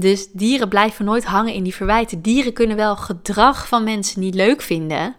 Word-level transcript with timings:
Dus 0.00 0.28
dieren 0.32 0.68
blijven 0.68 1.04
nooit 1.04 1.24
hangen 1.24 1.52
in 1.52 1.62
die 1.62 1.74
verwijten. 1.74 2.22
Dieren 2.22 2.52
kunnen 2.52 2.76
wel 2.76 2.96
gedrag 2.96 3.68
van 3.68 3.84
mensen 3.84 4.20
niet 4.20 4.34
leuk 4.34 4.62
vinden. 4.62 5.16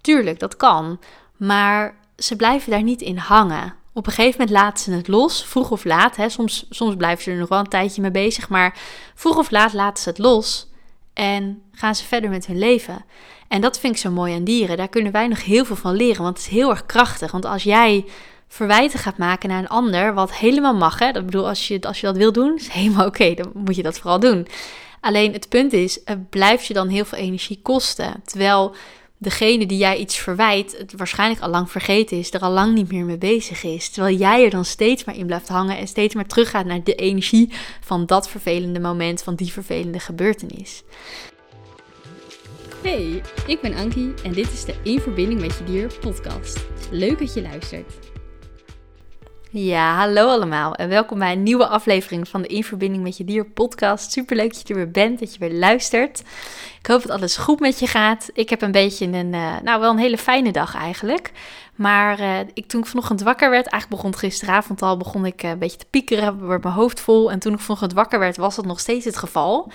Tuurlijk, 0.00 0.38
dat 0.38 0.56
kan. 0.56 1.00
Maar 1.36 1.94
ze 2.16 2.36
blijven 2.36 2.70
daar 2.70 2.82
niet 2.82 3.00
in 3.00 3.16
hangen. 3.16 3.74
Op 3.92 4.06
een 4.06 4.12
gegeven 4.12 4.40
moment 4.40 4.58
laten 4.58 4.84
ze 4.84 4.92
het 4.92 5.08
los, 5.08 5.44
vroeg 5.44 5.70
of 5.70 5.84
laat. 5.84 6.16
Hè. 6.16 6.28
Soms, 6.28 6.66
soms 6.70 6.96
blijven 6.96 7.24
ze 7.24 7.30
er 7.30 7.36
nog 7.36 7.48
wel 7.48 7.58
een 7.58 7.68
tijdje 7.68 8.00
mee 8.02 8.10
bezig, 8.10 8.48
maar 8.48 8.78
vroeg 9.14 9.36
of 9.36 9.50
laat 9.50 9.72
laten 9.72 10.02
ze 10.02 10.08
het 10.08 10.18
los 10.18 10.70
en 11.12 11.62
gaan 11.72 11.94
ze 11.94 12.04
verder 12.04 12.30
met 12.30 12.46
hun 12.46 12.58
leven. 12.58 13.04
En 13.48 13.60
dat 13.60 13.78
vind 13.78 13.94
ik 13.94 14.00
zo 14.00 14.10
mooi 14.10 14.34
aan 14.34 14.44
dieren. 14.44 14.76
Daar 14.76 14.88
kunnen 14.88 15.12
wij 15.12 15.28
nog 15.28 15.44
heel 15.44 15.64
veel 15.64 15.76
van 15.76 15.94
leren, 15.94 16.22
want 16.22 16.36
het 16.36 16.46
is 16.46 16.52
heel 16.52 16.70
erg 16.70 16.86
krachtig. 16.86 17.30
Want 17.30 17.44
als 17.44 17.62
jij 17.62 18.04
verwijten 18.48 18.98
gaat 18.98 19.18
maken 19.18 19.48
naar 19.48 19.58
een 19.58 19.68
ander, 19.68 20.14
wat 20.14 20.34
helemaal 20.34 20.74
mag, 20.74 20.98
hè? 20.98 21.12
Dat 21.12 21.24
bedoel, 21.24 21.48
als 21.48 21.68
je, 21.68 21.80
als 21.80 22.00
je 22.00 22.06
dat 22.06 22.16
wil 22.16 22.32
doen, 22.32 22.56
is 22.56 22.68
helemaal 22.68 23.06
oké, 23.06 23.34
dan 23.34 23.50
moet 23.54 23.76
je 23.76 23.82
dat 23.82 23.98
vooral 23.98 24.20
doen. 24.20 24.46
Alleen 25.00 25.32
het 25.32 25.48
punt 25.48 25.72
is, 25.72 26.00
het 26.04 26.30
blijft 26.30 26.66
je 26.66 26.74
dan 26.74 26.88
heel 26.88 27.04
veel 27.04 27.18
energie 27.18 27.60
kosten. 27.62 28.22
Terwijl 28.24 28.74
degene 29.18 29.66
die 29.66 29.78
jij 29.78 29.96
iets 29.96 30.16
verwijt, 30.16 30.78
het 30.78 30.92
waarschijnlijk 30.96 31.42
al 31.42 31.48
lang 31.48 31.70
vergeten 31.70 32.18
is, 32.18 32.32
er 32.32 32.40
al 32.40 32.50
lang 32.50 32.74
niet 32.74 32.92
meer 32.92 33.04
mee 33.04 33.18
bezig 33.18 33.62
is. 33.62 33.90
Terwijl 33.90 34.16
jij 34.16 34.44
er 34.44 34.50
dan 34.50 34.64
steeds 34.64 35.04
maar 35.04 35.16
in 35.16 35.26
blijft 35.26 35.48
hangen 35.48 35.78
en 35.78 35.86
steeds 35.86 36.14
maar 36.14 36.26
teruggaat 36.26 36.66
naar 36.66 36.84
de 36.84 36.94
energie 36.94 37.52
van 37.80 38.06
dat 38.06 38.28
vervelende 38.28 38.80
moment, 38.80 39.22
van 39.22 39.34
die 39.34 39.52
vervelende 39.52 39.98
gebeurtenis. 39.98 40.82
Hey, 42.82 43.22
ik 43.46 43.60
ben 43.60 43.74
Ankie 43.74 44.14
en 44.22 44.32
dit 44.32 44.52
is 44.52 44.64
de 44.64 44.74
In 44.82 45.00
Verbinding 45.00 45.40
met 45.40 45.58
Je 45.58 45.64
Dier 45.64 45.98
podcast. 46.00 46.64
Leuk 46.90 47.18
dat 47.18 47.34
je 47.34 47.42
luistert. 47.42 48.13
Ja, 49.56 49.96
hallo 49.96 50.28
allemaal 50.28 50.74
en 50.74 50.88
welkom 50.88 51.18
bij 51.18 51.32
een 51.32 51.42
nieuwe 51.42 51.66
aflevering 51.66 52.28
van 52.28 52.42
de 52.42 52.48
In 52.48 52.64
Verbinding 52.64 53.02
met 53.02 53.16
Je 53.16 53.24
Dier 53.24 53.44
podcast. 53.44 54.12
Super 54.12 54.36
leuk 54.36 54.52
dat 54.52 54.68
je 54.68 54.74
er 54.74 54.80
weer 54.80 54.90
bent, 54.90 55.18
dat 55.18 55.34
je 55.34 55.38
weer 55.38 55.58
luistert. 55.58 56.22
Ik 56.78 56.86
hoop 56.86 57.02
dat 57.02 57.10
alles 57.10 57.36
goed 57.36 57.60
met 57.60 57.78
je 57.78 57.86
gaat. 57.86 58.30
Ik 58.32 58.50
heb 58.50 58.62
een 58.62 58.72
beetje 58.72 59.06
een, 59.06 59.32
uh, 59.32 59.60
nou 59.62 59.80
wel 59.80 59.90
een 59.90 59.98
hele 59.98 60.18
fijne 60.18 60.52
dag 60.52 60.74
eigenlijk. 60.74 61.32
Maar 61.74 62.20
uh, 62.20 62.38
ik, 62.54 62.66
toen 62.66 62.80
ik 62.80 62.86
vanochtend 62.86 63.22
wakker 63.22 63.50
werd, 63.50 63.66
eigenlijk 63.66 64.02
begon 64.02 64.18
gisteravond 64.18 64.82
al, 64.82 64.96
begon 64.96 65.26
ik 65.26 65.42
uh, 65.42 65.50
een 65.50 65.58
beetje 65.58 65.78
te 65.78 65.86
piekeren, 65.90 66.46
werd 66.46 66.62
mijn 66.62 66.74
hoofd 66.74 67.00
vol. 67.00 67.30
En 67.30 67.38
toen 67.38 67.52
ik 67.52 67.60
vanochtend 67.60 67.92
wakker 67.92 68.18
werd, 68.18 68.36
was 68.36 68.56
dat 68.56 68.66
nog 68.66 68.80
steeds 68.80 69.04
het 69.04 69.16
geval. 69.16 69.72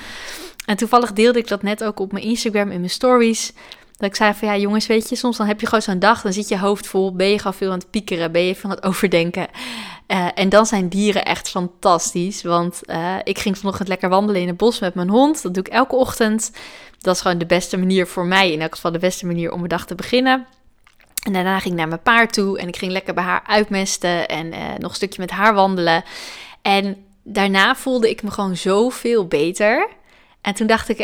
En 0.66 0.78
toevallig 0.78 1.14
deelde 1.14 1.40
ik 1.40 1.48
dat 1.48 1.62
net 1.62 1.84
ook 1.84 2.00
op 2.00 2.12
mijn 2.12 2.26
Instagram 2.26 2.72
in 2.72 2.80
mijn 2.80 2.90
stories. 2.90 3.54
Dat 4.00 4.10
ik 4.10 4.16
zei 4.16 4.34
van 4.34 4.48
ja, 4.48 4.58
jongens, 4.58 4.88
weet 4.88 5.10
je, 5.10 5.16
soms 5.16 5.38
dan 5.38 5.48
heb 5.48 5.60
je 5.60 5.66
gewoon 5.66 5.82
zo'n 5.82 6.00
dag, 6.00 6.22
dan 6.22 6.34
zit 6.34 6.48
je 6.48 6.60
hoofd 6.60 6.88
vol, 6.88 7.16
ben 7.16 7.28
je 7.28 7.38
gewoon 7.38 7.54
veel 7.54 7.72
aan 7.72 7.78
het 7.78 7.90
piekeren, 7.90 8.32
ben 8.32 8.42
je 8.42 8.56
van 8.56 8.70
het 8.70 8.84
overdenken. 8.84 9.48
Uh, 10.08 10.28
en 10.36 10.50
dan 10.50 10.66
zijn 10.66 10.90
dieren 10.90 11.26
echt 11.26 11.50
fantastisch, 11.50 12.44
want 12.44 12.82
uh, 12.86 13.16
ik 13.24 13.40
ging 13.40 13.58
vanochtend 13.58 13.88
lekker 13.88 14.10
wandelen 14.10 14.42
in 14.42 14.48
het 14.48 14.58
bos 14.58 14.80
met 14.80 14.94
mijn 14.94 15.10
hond. 15.10 15.42
Dat 15.42 15.54
doe 15.54 15.64
ik 15.64 15.72
elke 15.74 15.96
ochtend. 15.96 16.52
Dat 17.00 17.16
is 17.16 17.22
gewoon 17.22 17.38
de 17.38 17.46
beste 17.46 17.78
manier 17.78 18.08
voor 18.08 18.26
mij, 18.26 18.52
in 18.52 18.62
elk 18.62 18.76
geval 18.76 18.92
de 18.92 19.00
beste 19.00 19.26
manier 19.26 19.52
om 19.52 19.58
mijn 19.58 19.70
dag 19.70 19.86
te 19.86 19.96
beginnen. 19.96 20.48
En 21.26 21.34
daarna 21.34 21.60
ging 21.60 21.74
ik 21.74 21.80
naar 21.80 21.88
mijn 21.88 22.02
paard 22.02 22.34
toe 22.34 22.60
en 22.60 22.68
ik 22.68 22.78
ging 22.78 22.92
lekker 22.92 23.14
bij 23.14 23.24
haar 23.24 23.44
uitmesten 23.48 24.28
en 24.28 24.46
uh, 24.46 24.60
nog 24.78 24.90
een 24.90 24.96
stukje 24.96 25.22
met 25.22 25.32
haar 25.32 25.54
wandelen. 25.54 26.04
En 26.62 26.98
daarna 27.24 27.76
voelde 27.76 28.10
ik 28.10 28.24
me 28.24 28.32
gewoon 28.32 28.56
zoveel 28.56 29.28
beter. 29.28 29.88
En 30.42 30.54
toen 30.54 30.68
dacht 30.68 30.90
ik, 30.90 30.98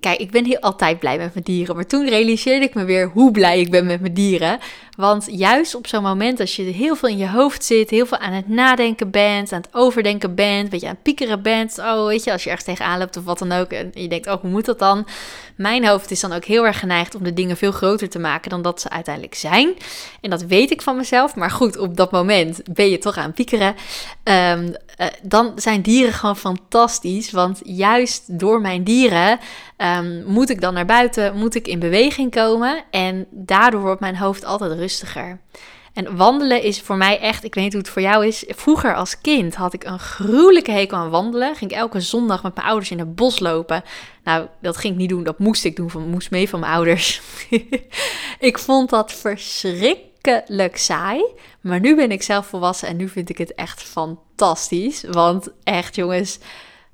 kijk, 0.00 0.18
ik 0.18 0.30
ben 0.30 0.44
heel 0.44 0.58
altijd 0.58 0.98
blij 0.98 1.18
met 1.18 1.32
mijn 1.34 1.44
dieren. 1.44 1.74
Maar 1.74 1.86
toen 1.86 2.08
realiseerde 2.08 2.64
ik 2.64 2.74
me 2.74 2.84
weer 2.84 3.08
hoe 3.08 3.30
blij 3.30 3.60
ik 3.60 3.70
ben 3.70 3.86
met 3.86 4.00
mijn 4.00 4.14
dieren. 4.14 4.58
Want 4.98 5.26
juist 5.30 5.74
op 5.74 5.86
zo'n 5.86 6.02
moment, 6.02 6.40
als 6.40 6.56
je 6.56 6.62
heel 6.62 6.96
veel 6.96 7.08
in 7.08 7.16
je 7.16 7.28
hoofd 7.28 7.64
zit, 7.64 7.90
heel 7.90 8.06
veel 8.06 8.18
aan 8.18 8.32
het 8.32 8.48
nadenken 8.48 9.10
bent, 9.10 9.52
aan 9.52 9.60
het 9.60 9.74
overdenken 9.74 10.34
bent, 10.34 10.64
een 10.64 10.68
beetje 10.68 10.86
aan 10.86 10.94
het 10.94 11.02
piekeren 11.02 11.42
bent. 11.42 11.78
Oh, 11.78 12.06
weet 12.06 12.24
je, 12.24 12.32
als 12.32 12.44
je 12.44 12.50
ergens 12.50 12.66
tegenaan 12.66 12.98
loopt 12.98 13.16
of 13.16 13.24
wat 13.24 13.38
dan 13.38 13.52
ook. 13.52 13.70
En 13.70 13.90
je 13.94 14.08
denkt, 14.08 14.26
oh, 14.26 14.40
hoe 14.40 14.50
moet 14.50 14.64
dat 14.64 14.78
dan? 14.78 15.06
Mijn 15.56 15.86
hoofd 15.86 16.10
is 16.10 16.20
dan 16.20 16.32
ook 16.32 16.44
heel 16.44 16.66
erg 16.66 16.78
geneigd 16.78 17.14
om 17.14 17.24
de 17.24 17.32
dingen 17.32 17.56
veel 17.56 17.72
groter 17.72 18.08
te 18.08 18.18
maken 18.18 18.50
dan 18.50 18.62
dat 18.62 18.80
ze 18.80 18.90
uiteindelijk 18.90 19.34
zijn. 19.34 19.74
En 20.20 20.30
dat 20.30 20.42
weet 20.42 20.70
ik 20.70 20.82
van 20.82 20.96
mezelf. 20.96 21.34
Maar 21.34 21.50
goed, 21.50 21.76
op 21.76 21.96
dat 21.96 22.10
moment 22.10 22.60
ben 22.74 22.90
je 22.90 22.98
toch 22.98 23.16
aan 23.16 23.24
het 23.24 23.34
piekeren. 23.34 23.74
Um, 24.24 24.74
uh, 24.98 25.06
dan 25.22 25.52
zijn 25.56 25.82
dieren 25.82 26.12
gewoon 26.12 26.36
fantastisch. 26.36 27.30
Want 27.30 27.60
juist 27.64 28.38
door 28.38 28.60
mijn 28.60 28.84
dieren 28.84 29.38
um, 29.76 30.24
moet 30.26 30.50
ik 30.50 30.60
dan 30.60 30.74
naar 30.74 30.86
buiten, 30.86 31.36
moet 31.36 31.54
ik 31.54 31.68
in 31.68 31.78
beweging 31.78 32.30
komen. 32.30 32.84
En 32.90 33.26
daardoor 33.30 33.80
wordt 33.80 34.00
mijn 34.00 34.16
hoofd 34.16 34.44
altijd 34.44 34.70
En 35.98 36.16
wandelen 36.16 36.62
is 36.62 36.80
voor 36.80 36.96
mij 36.96 37.20
echt, 37.20 37.44
ik 37.44 37.54
weet 37.54 37.64
niet 37.64 37.72
hoe 37.72 37.82
het 37.82 37.90
voor 37.90 38.02
jou 38.02 38.26
is. 38.26 38.44
Vroeger 38.48 38.94
als 38.94 39.20
kind 39.20 39.54
had 39.54 39.72
ik 39.72 39.84
een 39.84 39.98
gruwelijke 39.98 40.70
hekel 40.70 40.96
aan 40.96 41.10
wandelen. 41.10 41.56
Ging 41.56 41.70
elke 41.70 42.00
zondag 42.00 42.42
met 42.42 42.54
mijn 42.54 42.66
ouders 42.66 42.90
in 42.90 42.98
het 42.98 43.14
bos 43.14 43.38
lopen. 43.38 43.82
Nou, 44.24 44.46
dat 44.60 44.76
ging 44.76 44.92
ik 44.92 44.98
niet 44.98 45.08
doen, 45.08 45.24
dat 45.24 45.38
moest 45.38 45.64
ik 45.64 45.76
doen, 45.76 45.90
van, 45.90 46.08
moest 46.08 46.30
mee 46.30 46.48
van 46.48 46.60
mijn 46.60 46.72
ouders. 46.72 47.20
ik 48.38 48.58
vond 48.58 48.90
dat 48.90 49.12
verschrikkelijk 49.12 50.76
saai. 50.76 51.24
Maar 51.60 51.80
nu 51.80 51.96
ben 51.96 52.10
ik 52.10 52.22
zelf 52.22 52.46
volwassen 52.46 52.88
en 52.88 52.96
nu 52.96 53.08
vind 53.08 53.28
ik 53.28 53.38
het 53.38 53.54
echt 53.54 53.82
fantastisch. 53.82 55.04
Want 55.10 55.48
echt 55.64 55.94
jongens, 55.94 56.38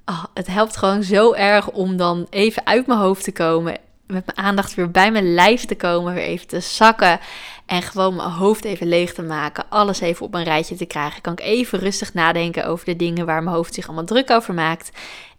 oh, 0.05 0.25
het 0.35 0.47
helpt 0.47 0.77
gewoon 0.77 1.03
zo 1.03 1.33
erg 1.33 1.71
om 1.71 1.97
dan 1.97 2.27
even 2.31 2.67
uit 2.67 2.87
mijn 2.87 3.01
hoofd 3.01 3.25
te 3.25 3.33
komen. 3.33 3.77
Met 4.07 4.27
mijn 4.27 4.47
aandacht 4.47 4.75
weer 4.75 4.91
bij 4.91 5.13
mijn 5.13 5.35
lijf 5.35 5.65
te 5.65 5.75
komen, 5.75 6.15
weer 6.15 6.25
even 6.25 6.47
te 6.47 6.61
zakken. 6.61 7.21
En 7.67 7.83
gewoon 7.83 8.17
mijn 8.17 8.31
hoofd 8.31 8.65
even 8.65 8.87
leeg 8.87 9.15
te 9.15 9.23
maken. 9.23 9.65
Alles 9.69 10.01
even 10.01 10.27
op 10.27 10.35
een 10.35 10.45
rijtje 10.45 10.75
te 10.75 10.85
krijgen. 10.85 11.21
Kan 11.21 11.33
ik 11.33 11.41
even 11.41 11.79
rustig 11.79 12.15
nadenken 12.15 12.67
over 12.67 12.87
de 12.87 12.97
dingen 12.97 13.27
waar 13.27 13.43
mijn 13.43 13.57
hoofd 13.57 13.75
zich 13.75 13.87
allemaal 13.87 14.05
druk 14.05 14.31
over 14.31 14.55
maakt. 14.55 14.91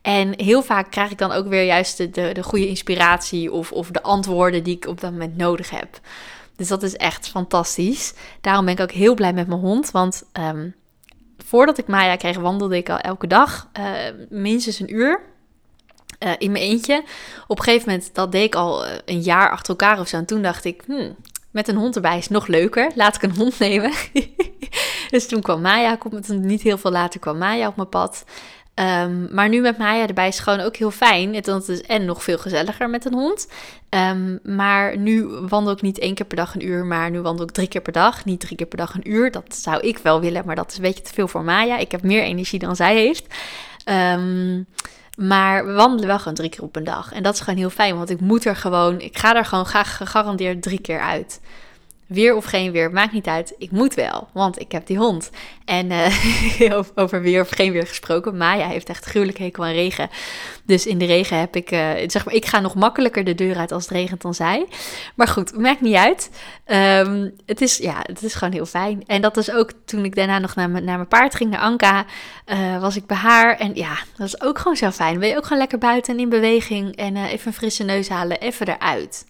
En 0.02 0.34
heel 0.40 0.64
vaak 0.64 0.92
krijg 0.92 1.12
ik 1.12 1.18
dan 1.18 1.32
ook 1.32 1.48
weer 1.48 1.64
juist 1.64 1.98
de, 1.98 2.10
de, 2.10 2.30
de 2.34 2.44
goede 2.44 2.68
inspiratie 2.68 3.52
of, 3.52 3.72
of 3.72 3.92
de 3.92 4.04
antwoorden 4.04 4.64
die 4.64 4.76
ik 4.76 4.88
op 4.88 5.02
dat 5.02 5.12
moment 5.12 5.38
nodig 5.38 5.70
heb. 5.70 6.00
Dus 6.56 6.68
dat 6.68 6.84
is 6.84 6.96
echt 6.96 7.28
fantastisch. 7.28 8.14
Daarom 8.42 8.66
ben 8.66 8.74
ik 8.74 8.80
ook 8.80 8.92
heel 8.92 9.14
blij 9.14 9.34
met 9.34 9.48
mijn 9.48 9.60
hond. 9.60 9.92
Want 9.92 10.24
um, 10.34 10.76
voordat 11.38 11.78
ik 11.78 11.88
Maya 11.88 12.16
kreeg, 12.16 12.38
wandelde 12.38 12.78
ik 12.78 12.90
al 12.90 13.00
elke 13.00 13.28
dag 13.28 13.70
uh, 13.80 13.94
minstens 14.30 14.80
een 14.80 14.96
uur. 14.96 15.22
Uh, 16.20 16.32
in 16.38 16.52
mijn 16.52 16.64
eentje. 16.64 17.04
Op 17.48 17.58
een 17.58 17.64
gegeven 17.64 17.90
moment, 17.90 18.10
dat 18.14 18.32
deed 18.32 18.44
ik 18.44 18.56
al 18.56 18.86
een 19.06 19.22
jaar 19.22 19.50
achter 19.50 19.70
elkaar 19.70 20.00
of 20.00 20.08
zo. 20.08 20.18
En 20.18 20.26
toen 20.26 20.42
dacht 20.42 20.66
ik, 20.66 20.84
hmm, 20.86 21.16
met 21.56 21.68
een 21.68 21.76
hond 21.76 21.96
erbij 21.96 22.18
is 22.18 22.28
nog 22.28 22.48
leuker. 22.48 22.92
Laat 22.96 23.16
ik 23.16 23.22
een 23.22 23.36
hond 23.36 23.60
nemen. 23.60 23.92
dus 25.10 25.28
toen 25.28 25.42
kwam 25.42 25.62
Maya, 25.62 25.98
niet 26.28 26.62
heel 26.62 26.78
veel 26.78 26.92
later 26.92 27.20
kwam 27.20 27.38
Maya 27.38 27.68
op 27.68 27.76
mijn 27.76 27.90
pad. 27.90 28.24
Um, 28.80 29.28
maar 29.32 29.50
nu 29.50 29.62
met 29.62 29.78
Maya 29.78 30.08
erbij 30.08 30.28
is 30.28 30.40
gewoon 30.40 30.60
ook 30.60 30.76
heel 30.76 30.92
fijn. 30.92 31.36
Het 31.36 31.48
is 31.68 31.82
en 31.82 32.06
nog 32.06 32.24
veel 32.24 32.38
gezelliger 32.38 32.90
met 32.90 33.06
een 33.06 33.14
hond. 33.14 33.48
Um, 33.90 34.40
maar 34.44 34.98
nu 34.98 35.26
wandel 35.26 35.74
ik 35.74 35.82
niet 35.82 36.00
één 36.00 36.14
keer 36.14 36.26
per 36.26 36.38
dag 36.38 36.56
een 36.56 36.66
uur, 36.66 36.86
maar 36.86 37.12
nu 37.12 37.22
wandel 37.22 37.46
ik 37.46 37.52
drie 37.52 37.68
keer 37.68 37.82
per 37.82 37.94
dag. 37.94 38.26
Niet 38.26 38.40
drie 38.40 38.58
keer 38.58 38.68
per 38.68 38.78
dag 38.78 38.94
een 38.94 39.12
uur. 39.12 39.32
Dat 39.32 39.56
zou 39.56 39.82
ik 39.82 39.98
wel 39.98 40.22
willen, 40.22 40.46
maar 40.46 40.56
dat 40.56 40.72
is 40.72 40.76
een 40.76 40.82
beetje 40.82 41.04
te 41.04 41.14
veel 41.14 41.28
voor 41.28 41.44
Maya. 41.44 41.78
Ik 41.78 41.92
heb 41.92 42.04
meer 42.04 42.24
energie 42.24 42.60
dan 42.60 42.76
zij 42.76 42.96
heeft. 42.96 43.26
Um, 43.86 44.66
maar 45.16 45.66
we 45.66 45.74
wandelen 45.74 46.08
wel 46.08 46.18
gewoon 46.20 46.34
drie 46.34 46.50
keer 46.50 46.64
op 46.64 46.76
een 46.76 46.84
dag. 46.84 47.12
En 47.12 47.24
dat 47.24 47.34
is 47.34 47.40
gewoon 47.40 47.60
heel 47.60 47.70
fijn, 47.70 47.98
want 47.98 48.10
ik 48.10 48.20
moet 48.20 48.46
er 48.46 48.56
gewoon, 48.56 49.02
ik 49.02 49.18
ga 49.18 49.36
er 49.36 49.46
gewoon 49.46 49.66
graag 49.66 49.98
gegarandeerd 49.98 50.62
drie 50.62 50.82
keer 50.82 51.00
uit. 51.00 51.42
Weer 52.08 52.36
of 52.36 52.46
geen 52.46 52.72
weer, 52.72 52.92
maakt 52.92 53.12
niet 53.12 53.28
uit. 53.28 53.54
Ik 53.58 53.72
moet 53.72 53.94
wel, 53.94 54.28
want 54.34 54.60
ik 54.60 54.72
heb 54.72 54.88
die 54.88 54.98
hond. 54.98 55.30
En 55.66 55.92
uh, 56.60 56.80
over 56.96 57.22
weer 57.22 57.42
of 57.42 57.50
geen 57.50 57.72
weer 57.72 57.88
gesproken. 57.88 58.38
Maya 58.38 58.68
heeft 58.68 58.90
echt 58.90 59.06
gruwelijk 59.06 59.38
hekel 59.38 59.64
aan 59.66 59.72
regen. 59.72 60.10
Dus 60.64 60.86
in 60.86 60.98
de 60.98 61.06
regen 61.06 61.40
heb 61.40 61.56
ik, 61.56 61.72
uh, 61.72 61.90
zeg 62.08 62.26
maar, 62.26 62.34
ik 62.34 62.46
ga 62.46 62.60
nog 62.60 62.76
makkelijker 62.76 63.24
de 63.24 63.36
deur 63.36 63.58
uit 63.58 63.72
als 63.72 63.84
het 63.84 63.92
regent 63.92 64.22
dan 64.22 64.34
zij. 64.34 64.68
Maar 65.16 65.28
goed, 65.28 65.58
maakt 65.58 65.82
niet 65.82 65.96
uit. 65.96 66.30
Um, 66.66 67.36
het, 67.46 67.62
is, 67.62 67.78
ja, 67.78 68.00
het 68.02 68.24
is 68.24 68.34
gewoon 68.34 68.54
heel 68.54 68.66
fijn. 68.66 69.04
En 69.06 69.22
dat 69.22 69.38
is 69.38 69.52
ook 69.52 69.72
toen 69.86 70.06
ik 70.06 70.16
daarna 70.16 70.40
nog 70.40 70.56
naar, 70.56 70.70
naar 70.70 70.84
mijn 70.84 71.08
paard 71.08 71.36
ging, 71.36 71.50
naar 71.50 71.60
Anka, 71.60 72.06
uh, 72.46 72.80
was 72.80 72.96
ik 72.96 73.06
bij 73.06 73.18
haar. 73.18 73.58
En 73.58 73.76
ja, 73.76 73.98
dat 74.18 74.28
is 74.28 74.42
ook 74.42 74.58
gewoon 74.58 74.78
zo 74.78 74.92
fijn. 74.92 75.20
Ben 75.20 75.30
je 75.30 75.38
ook 75.38 75.44
gewoon 75.44 75.58
lekker 75.58 75.78
buiten 75.78 76.14
en 76.14 76.20
in 76.20 76.30
beweging 76.30 76.96
en 76.96 77.16
even 77.16 77.48
een 77.48 77.54
frisse 77.54 77.84
neus 77.84 78.10
halen, 78.10 78.40
even 78.40 78.68
eruit 78.68 79.26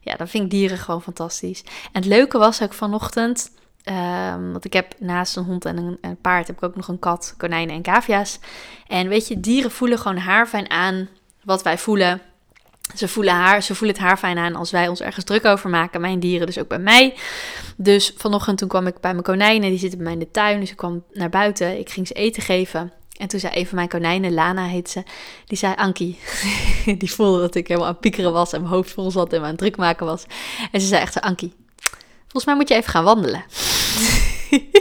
ja, 0.00 0.16
dan 0.16 0.28
vind 0.28 0.44
ik 0.44 0.50
dieren 0.50 0.78
gewoon 0.78 1.02
fantastisch. 1.02 1.62
En 1.64 2.00
het 2.00 2.04
leuke 2.04 2.38
was 2.38 2.62
ook 2.62 2.72
vanochtend, 2.72 3.50
um, 3.84 4.52
want 4.52 4.64
ik 4.64 4.72
heb 4.72 4.94
naast 4.98 5.36
een 5.36 5.44
hond 5.44 5.64
en 5.64 5.76
een, 5.76 5.98
een, 6.00 6.20
paard, 6.20 6.46
heb 6.46 6.56
ik 6.56 6.62
ook 6.62 6.76
nog 6.76 6.88
een 6.88 6.98
kat, 6.98 7.34
konijnen 7.36 7.74
en 7.74 7.82
cavia's. 7.82 8.38
En 8.86 9.08
weet 9.08 9.28
je, 9.28 9.40
dieren 9.40 9.70
voelen 9.70 9.98
gewoon 9.98 10.16
haarfijn 10.16 10.70
aan 10.70 11.08
wat 11.44 11.62
wij 11.62 11.78
voelen. 11.78 12.20
Ze 12.94 13.08
voelen, 13.08 13.34
haar, 13.34 13.62
ze 13.62 13.74
voelen 13.74 13.96
het 13.96 14.04
haar 14.04 14.16
fijn 14.16 14.38
aan 14.38 14.54
als 14.54 14.70
wij 14.70 14.88
ons 14.88 15.00
ergens 15.00 15.24
druk 15.24 15.44
over 15.44 15.70
maken. 15.70 16.00
Mijn 16.00 16.20
dieren 16.20 16.46
dus 16.46 16.58
ook 16.58 16.68
bij 16.68 16.78
mij. 16.78 17.14
Dus 17.76 18.14
vanochtend 18.16 18.58
toen 18.58 18.68
kwam 18.68 18.86
ik 18.86 19.00
bij 19.00 19.12
mijn 19.12 19.24
konijnen. 19.24 19.70
Die 19.70 19.78
zitten 19.78 19.98
bij 19.98 20.06
mij 20.06 20.16
in 20.16 20.24
de 20.24 20.30
tuin. 20.30 20.60
Dus 20.60 20.70
ik 20.70 20.76
kwam 20.76 21.04
naar 21.12 21.28
buiten. 21.28 21.78
Ik 21.78 21.90
ging 21.90 22.06
ze 22.06 22.14
eten 22.14 22.42
geven. 22.42 22.92
En 23.20 23.28
toen 23.28 23.40
zei 23.40 23.52
een 23.56 23.66
van 23.66 23.76
mijn 23.76 23.88
konijnen, 23.88 24.34
Lana 24.34 24.66
heet 24.66 24.90
ze, 24.90 25.02
die 25.46 25.58
zei 25.58 25.74
Ankie. 25.74 26.18
die 26.98 27.12
voelde 27.12 27.40
dat 27.40 27.54
ik 27.54 27.68
helemaal 27.68 27.88
aan 27.88 27.98
piekeren 27.98 28.32
was 28.32 28.52
en 28.52 28.60
mijn 28.60 28.72
hoofd 28.72 28.90
vol 28.90 29.10
zat 29.10 29.32
en 29.32 29.38
me 29.38 29.44
aan 29.44 29.50
het 29.50 29.58
druk 29.58 29.76
maken 29.76 30.06
was. 30.06 30.24
En 30.72 30.80
ze 30.80 30.86
zei 30.86 31.00
echt 31.00 31.12
zo, 31.12 31.18
Ankie, 31.18 31.54
volgens 32.20 32.44
mij 32.44 32.54
moet 32.54 32.68
je 32.68 32.74
even 32.74 32.90
gaan 32.90 33.04
wandelen. 33.04 33.44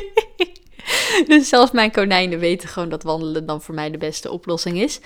dus 1.28 1.50
zelfs 1.50 1.72
mijn 1.72 1.92
konijnen 1.92 2.40
weten 2.40 2.70
gewoon 2.70 2.90
dat 2.90 3.04
wandelen 3.04 3.46
dan 3.46 3.62
voor 3.62 3.76
mij 3.76 3.92
de 3.92 3.98
beste 3.98 4.32
oplossing 4.32 4.78
is. 4.78 5.00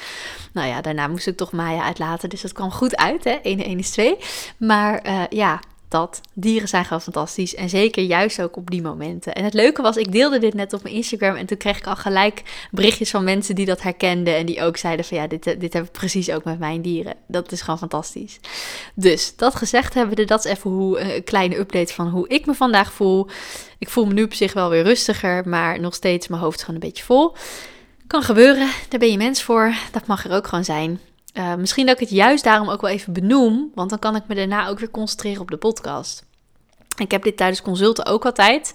Nou 0.52 0.68
ja, 0.68 0.82
daarna 0.82 1.08
moest 1.08 1.28
ik 1.28 1.38
toch 1.38 1.52
Maya 1.52 1.84
uitlaten, 1.84 2.30
dus 2.30 2.42
dat 2.42 2.54
kwam 2.54 2.72
goed 2.72 2.96
uit, 2.96 3.24
hè? 3.24 3.32
1 3.32 3.64
1 3.64 3.80
is 3.80 3.90
2. 3.90 4.18
Maar 4.58 5.08
uh, 5.08 5.24
ja, 5.30 5.60
dat. 5.94 6.22
Dieren 6.34 6.68
zijn 6.68 6.86
gewoon 6.86 7.02
fantastisch. 7.02 7.56
En 7.56 7.70
zeker 7.70 8.04
juist 8.04 8.42
ook 8.42 8.58
op 8.58 8.70
die 8.70 8.82
momenten. 8.82 9.34
En 9.34 9.44
het 9.44 9.54
leuke 9.54 9.82
was, 9.82 9.98
ik 9.98 10.12
deelde 10.12 10.40
dit 10.40 10.54
net 10.54 10.74
op 10.74 10.84
mijn 10.84 10.96
Instagram. 10.96 11.36
En 11.36 11.46
toen 11.46 11.58
kreeg 11.58 11.78
ik 11.78 11.88
al 11.88 11.96
gelijk 11.96 12.68
berichtjes 12.72 13.10
van 13.10 13.24
mensen 13.24 13.56
die 13.56 13.66
dat 13.66 13.82
herkenden. 13.82 14.36
En 14.36 14.46
die 14.46 14.62
ook 14.62 14.78
zeiden 14.78 15.06
van 15.06 15.18
ja, 15.18 15.28
dit, 15.28 15.44
dit 15.44 15.74
heb 15.74 15.86
ik 15.86 15.92
precies 15.92 16.30
ook 16.30 16.44
met 16.44 16.60
mijn 16.60 16.82
dieren. 16.82 17.14
Dat 17.28 17.52
is 17.52 17.62
gewoon 17.62 17.80
fantastisch. 17.80 18.40
Dus 18.96 19.36
dat 19.36 19.56
gezegd 19.56 19.94
hebben 19.94 20.16
we, 20.16 20.26
dat 20.26 20.46
is 20.46 20.52
even 20.52 20.72
hoe, 20.72 21.00
een 21.00 21.24
kleine 21.24 21.58
update 21.58 21.94
van 21.94 22.08
hoe 22.10 22.28
ik 22.28 22.46
me 22.46 22.54
vandaag 22.54 22.94
voel. 22.94 23.28
Ik 23.78 23.90
voel 23.90 24.06
me 24.06 24.14
nu 24.14 24.24
op 24.24 24.34
zich 24.34 24.54
wel 24.54 24.70
weer 24.70 24.84
rustiger. 24.84 25.50
Maar 25.50 25.80
nog 25.80 25.94
steeds 25.94 26.28
mijn 26.28 26.42
hoofd 26.42 26.60
gewoon 26.60 26.76
een 26.76 26.88
beetje 26.88 27.04
vol. 27.04 27.36
Kan 28.08 28.22
gebeuren, 28.22 28.70
daar 28.90 29.00
ben 29.00 29.12
je 29.12 29.18
mens 29.18 29.44
voor. 29.44 29.74
Dat 29.92 30.08
mag 30.08 30.26
er 30.26 30.32
ook 30.32 30.48
gewoon 30.48 30.66
zijn. 30.66 31.00
Uh, 31.34 31.56
misschien 31.56 31.86
dat 31.86 31.96
ik 31.96 32.08
het 32.08 32.18
juist 32.18 32.44
daarom 32.44 32.70
ook 32.70 32.82
wel 32.82 32.90
even 32.90 33.14
benoem, 33.14 33.72
want 33.76 33.90
dan 33.90 34.00
kan 34.00 34.16
ik 34.16 34.24
me 34.28 34.36
daarna 34.36 34.68
ook 34.68 34.80
weer 34.80 34.92
concentreren 34.92 35.42
op 35.42 35.52
de 35.52 35.58
podcast. 35.58 36.26
Ik 36.98 37.12
heb 37.12 37.24
dit 37.24 37.38
tijdens 37.38 37.62
consulten 37.62 38.06
ook 38.06 38.26
altijd. 38.26 38.74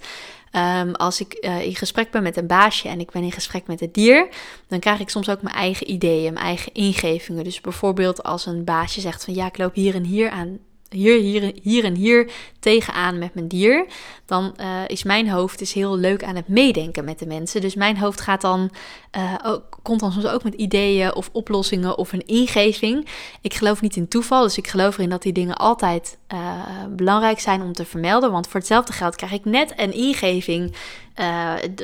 Um, 0.52 0.94
als 0.94 1.20
ik 1.20 1.36
uh, 1.40 1.62
in 1.62 1.76
gesprek 1.76 2.10
ben 2.10 2.22
met 2.22 2.36
een 2.36 2.46
baasje 2.46 2.88
en 2.88 3.00
ik 3.00 3.10
ben 3.10 3.22
in 3.22 3.32
gesprek 3.32 3.66
met 3.66 3.80
het 3.80 3.94
dier, 3.94 4.28
dan 4.68 4.78
krijg 4.78 5.00
ik 5.00 5.08
soms 5.08 5.28
ook 5.28 5.42
mijn 5.42 5.54
eigen 5.54 5.90
ideeën, 5.90 6.32
mijn 6.32 6.44
eigen 6.44 6.72
ingevingen. 6.72 7.44
Dus 7.44 7.60
bijvoorbeeld 7.60 8.22
als 8.22 8.46
een 8.46 8.64
baasje 8.64 9.00
zegt 9.00 9.24
van 9.24 9.34
ja, 9.34 9.46
ik 9.46 9.58
loop 9.58 9.74
hier 9.74 9.94
en 9.94 10.04
hier 10.04 10.30
aan 10.30 10.58
hier, 10.90 11.52
hier, 11.62 11.84
en 11.84 11.94
hier 11.94 12.30
tegenaan 12.60 13.18
met 13.18 13.34
mijn 13.34 13.48
dier, 13.48 13.86
dan 14.26 14.54
uh, 14.60 14.80
is 14.86 15.02
mijn 15.02 15.28
hoofd 15.28 15.60
is 15.60 15.72
heel 15.72 15.96
leuk 15.96 16.24
aan 16.24 16.36
het 16.36 16.48
meedenken 16.48 17.04
met 17.04 17.18
de 17.18 17.26
mensen. 17.26 17.60
Dus 17.60 17.74
mijn 17.74 17.98
hoofd 17.98 18.20
gaat 18.20 18.40
dan, 18.40 18.70
uh, 19.16 19.34
ook, 19.44 19.78
komt 19.82 20.00
dan 20.00 20.12
soms 20.12 20.26
ook 20.26 20.42
met 20.42 20.54
ideeën 20.54 21.14
of 21.14 21.30
oplossingen 21.32 21.98
of 21.98 22.12
een 22.12 22.26
ingeving. 22.26 23.06
Ik 23.40 23.54
geloof 23.54 23.80
niet 23.80 23.96
in 23.96 24.08
toeval, 24.08 24.42
dus 24.42 24.58
ik 24.58 24.68
geloof 24.68 24.96
erin 24.96 25.10
dat 25.10 25.22
die 25.22 25.32
dingen 25.32 25.56
altijd 25.56 26.18
uh, 26.32 26.62
belangrijk 26.88 27.40
zijn 27.40 27.62
om 27.62 27.72
te 27.72 27.84
vermelden. 27.84 28.32
Want 28.32 28.48
voor 28.48 28.60
hetzelfde 28.60 28.92
geld 28.92 29.16
krijg 29.16 29.32
ik 29.32 29.44
net 29.44 29.72
een 29.76 29.92
ingeving 29.92 30.74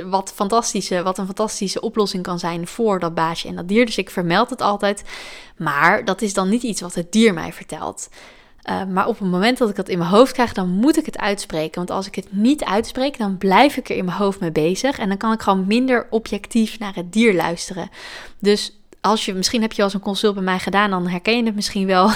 wat, 0.06 0.32
fantastische, 0.34 1.02
wat 1.02 1.18
een 1.18 1.26
fantastische 1.26 1.80
oplossing 1.80 2.22
kan 2.22 2.38
zijn 2.38 2.66
voor 2.66 2.98
dat 2.98 3.14
baasje 3.14 3.48
en 3.48 3.56
dat 3.56 3.68
dier. 3.68 3.86
Dus 3.86 3.98
ik 3.98 4.10
vermeld 4.10 4.50
het 4.50 4.60
altijd. 4.60 5.04
Maar 5.56 6.04
dat 6.04 6.22
is 6.22 6.34
dan 6.34 6.48
niet 6.48 6.62
iets 6.62 6.80
wat 6.80 6.94
het 6.94 7.12
dier 7.12 7.34
mij 7.34 7.52
vertelt. 7.52 8.08
Uh, 8.70 8.84
maar 8.84 9.06
op 9.06 9.18
het 9.18 9.30
moment 9.30 9.58
dat 9.58 9.68
ik 9.68 9.76
dat 9.76 9.88
in 9.88 9.98
mijn 9.98 10.10
hoofd 10.10 10.32
krijg, 10.32 10.52
dan 10.52 10.68
moet 10.68 10.96
ik 10.96 11.06
het 11.06 11.18
uitspreken. 11.18 11.74
Want 11.74 11.90
als 11.90 12.06
ik 12.06 12.14
het 12.14 12.26
niet 12.30 12.64
uitspreek, 12.64 13.18
dan 13.18 13.38
blijf 13.38 13.76
ik 13.76 13.88
er 13.88 13.96
in 13.96 14.04
mijn 14.04 14.16
hoofd 14.16 14.40
mee 14.40 14.52
bezig. 14.52 14.98
En 14.98 15.08
dan 15.08 15.16
kan 15.16 15.32
ik 15.32 15.42
gewoon 15.42 15.66
minder 15.66 16.06
objectief 16.10 16.78
naar 16.78 16.94
het 16.94 17.12
dier 17.12 17.34
luisteren. 17.34 17.88
Dus 18.38 18.72
als 19.04 19.24
je, 19.24 19.34
misschien 19.34 19.62
heb 19.62 19.72
je 19.72 19.78
al 19.78 19.84
eens 19.84 19.94
een 19.94 20.00
consult 20.00 20.34
bij 20.34 20.42
mij 20.42 20.58
gedaan, 20.58 20.90
dan 20.90 21.08
herken 21.08 21.36
je 21.36 21.42
het 21.44 21.54
misschien 21.54 21.86
wel. 21.86 22.10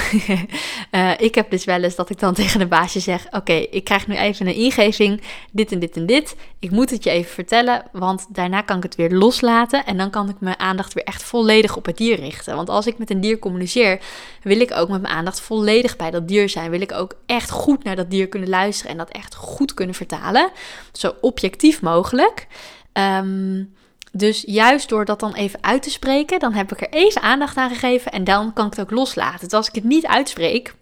uh, 0.91 1.11
ik 1.27 1.35
heb 1.35 1.51
dus 1.51 1.65
wel 1.65 1.83
eens 1.83 1.95
dat 1.95 2.09
ik 2.09 2.19
dan 2.19 2.33
tegen 2.43 2.59
de 2.59 2.67
baasje 2.67 2.99
zeg: 2.99 3.27
Oké, 3.31 3.53
ik 3.53 3.83
krijg 3.83 4.07
nu 4.07 4.15
even 4.15 4.47
een 4.47 4.55
ingeving, 4.55 5.21
dit 5.51 5.71
en 5.71 5.79
dit 5.79 5.95
en 5.95 6.05
dit. 6.05 6.35
Ik 6.59 6.71
moet 6.71 6.89
het 6.89 7.03
je 7.03 7.09
even 7.09 7.31
vertellen, 7.31 7.83
want 7.91 8.27
daarna 8.29 8.61
kan 8.61 8.77
ik 8.77 8.83
het 8.83 8.95
weer 8.95 9.11
loslaten. 9.11 9.85
En 9.85 9.97
dan 9.97 10.09
kan 10.09 10.29
ik 10.29 10.35
mijn 10.39 10.59
aandacht 10.59 10.93
weer 10.93 11.03
echt 11.03 11.23
volledig 11.23 11.75
op 11.75 11.85
het 11.85 11.97
dier 11.97 12.19
richten. 12.19 12.55
Want 12.55 12.69
als 12.69 12.87
ik 12.87 12.97
met 12.97 13.09
een 13.09 13.21
dier 13.21 13.39
communiceer, 13.39 13.99
wil 14.43 14.59
ik 14.59 14.71
ook 14.71 14.89
met 14.89 15.01
mijn 15.01 15.13
aandacht 15.13 15.41
volledig 15.41 15.95
bij 15.95 16.11
dat 16.11 16.27
dier 16.27 16.49
zijn. 16.49 16.71
Wil 16.71 16.81
ik 16.81 16.91
ook 16.91 17.13
echt 17.25 17.49
goed 17.49 17.83
naar 17.83 17.95
dat 17.95 18.11
dier 18.11 18.27
kunnen 18.27 18.49
luisteren 18.49 18.91
en 18.91 18.97
dat 18.97 19.09
echt 19.09 19.35
goed 19.35 19.73
kunnen 19.73 19.95
vertalen. 19.95 20.49
Zo 20.91 21.13
objectief 21.21 21.81
mogelijk. 21.81 22.47
Um, 22.93 23.77
dus 24.11 24.43
juist 24.47 24.89
door 24.89 25.05
dat 25.05 25.19
dan 25.19 25.33
even 25.33 25.63
uit 25.63 25.83
te 25.83 25.89
spreken, 25.89 26.39
dan 26.39 26.53
heb 26.53 26.71
ik 26.71 26.81
er 26.81 26.89
even 26.89 27.21
aandacht 27.21 27.57
aan 27.57 27.69
gegeven 27.69 28.11
en 28.11 28.23
dan 28.23 28.53
kan 28.53 28.65
ik 28.65 28.71
het 28.71 28.81
ook 28.81 28.91
loslaten. 28.91 29.39
Dus 29.39 29.57
als 29.57 29.67
ik 29.67 29.75
het 29.75 29.83
niet 29.83 30.07
uitspreek, 30.07 30.73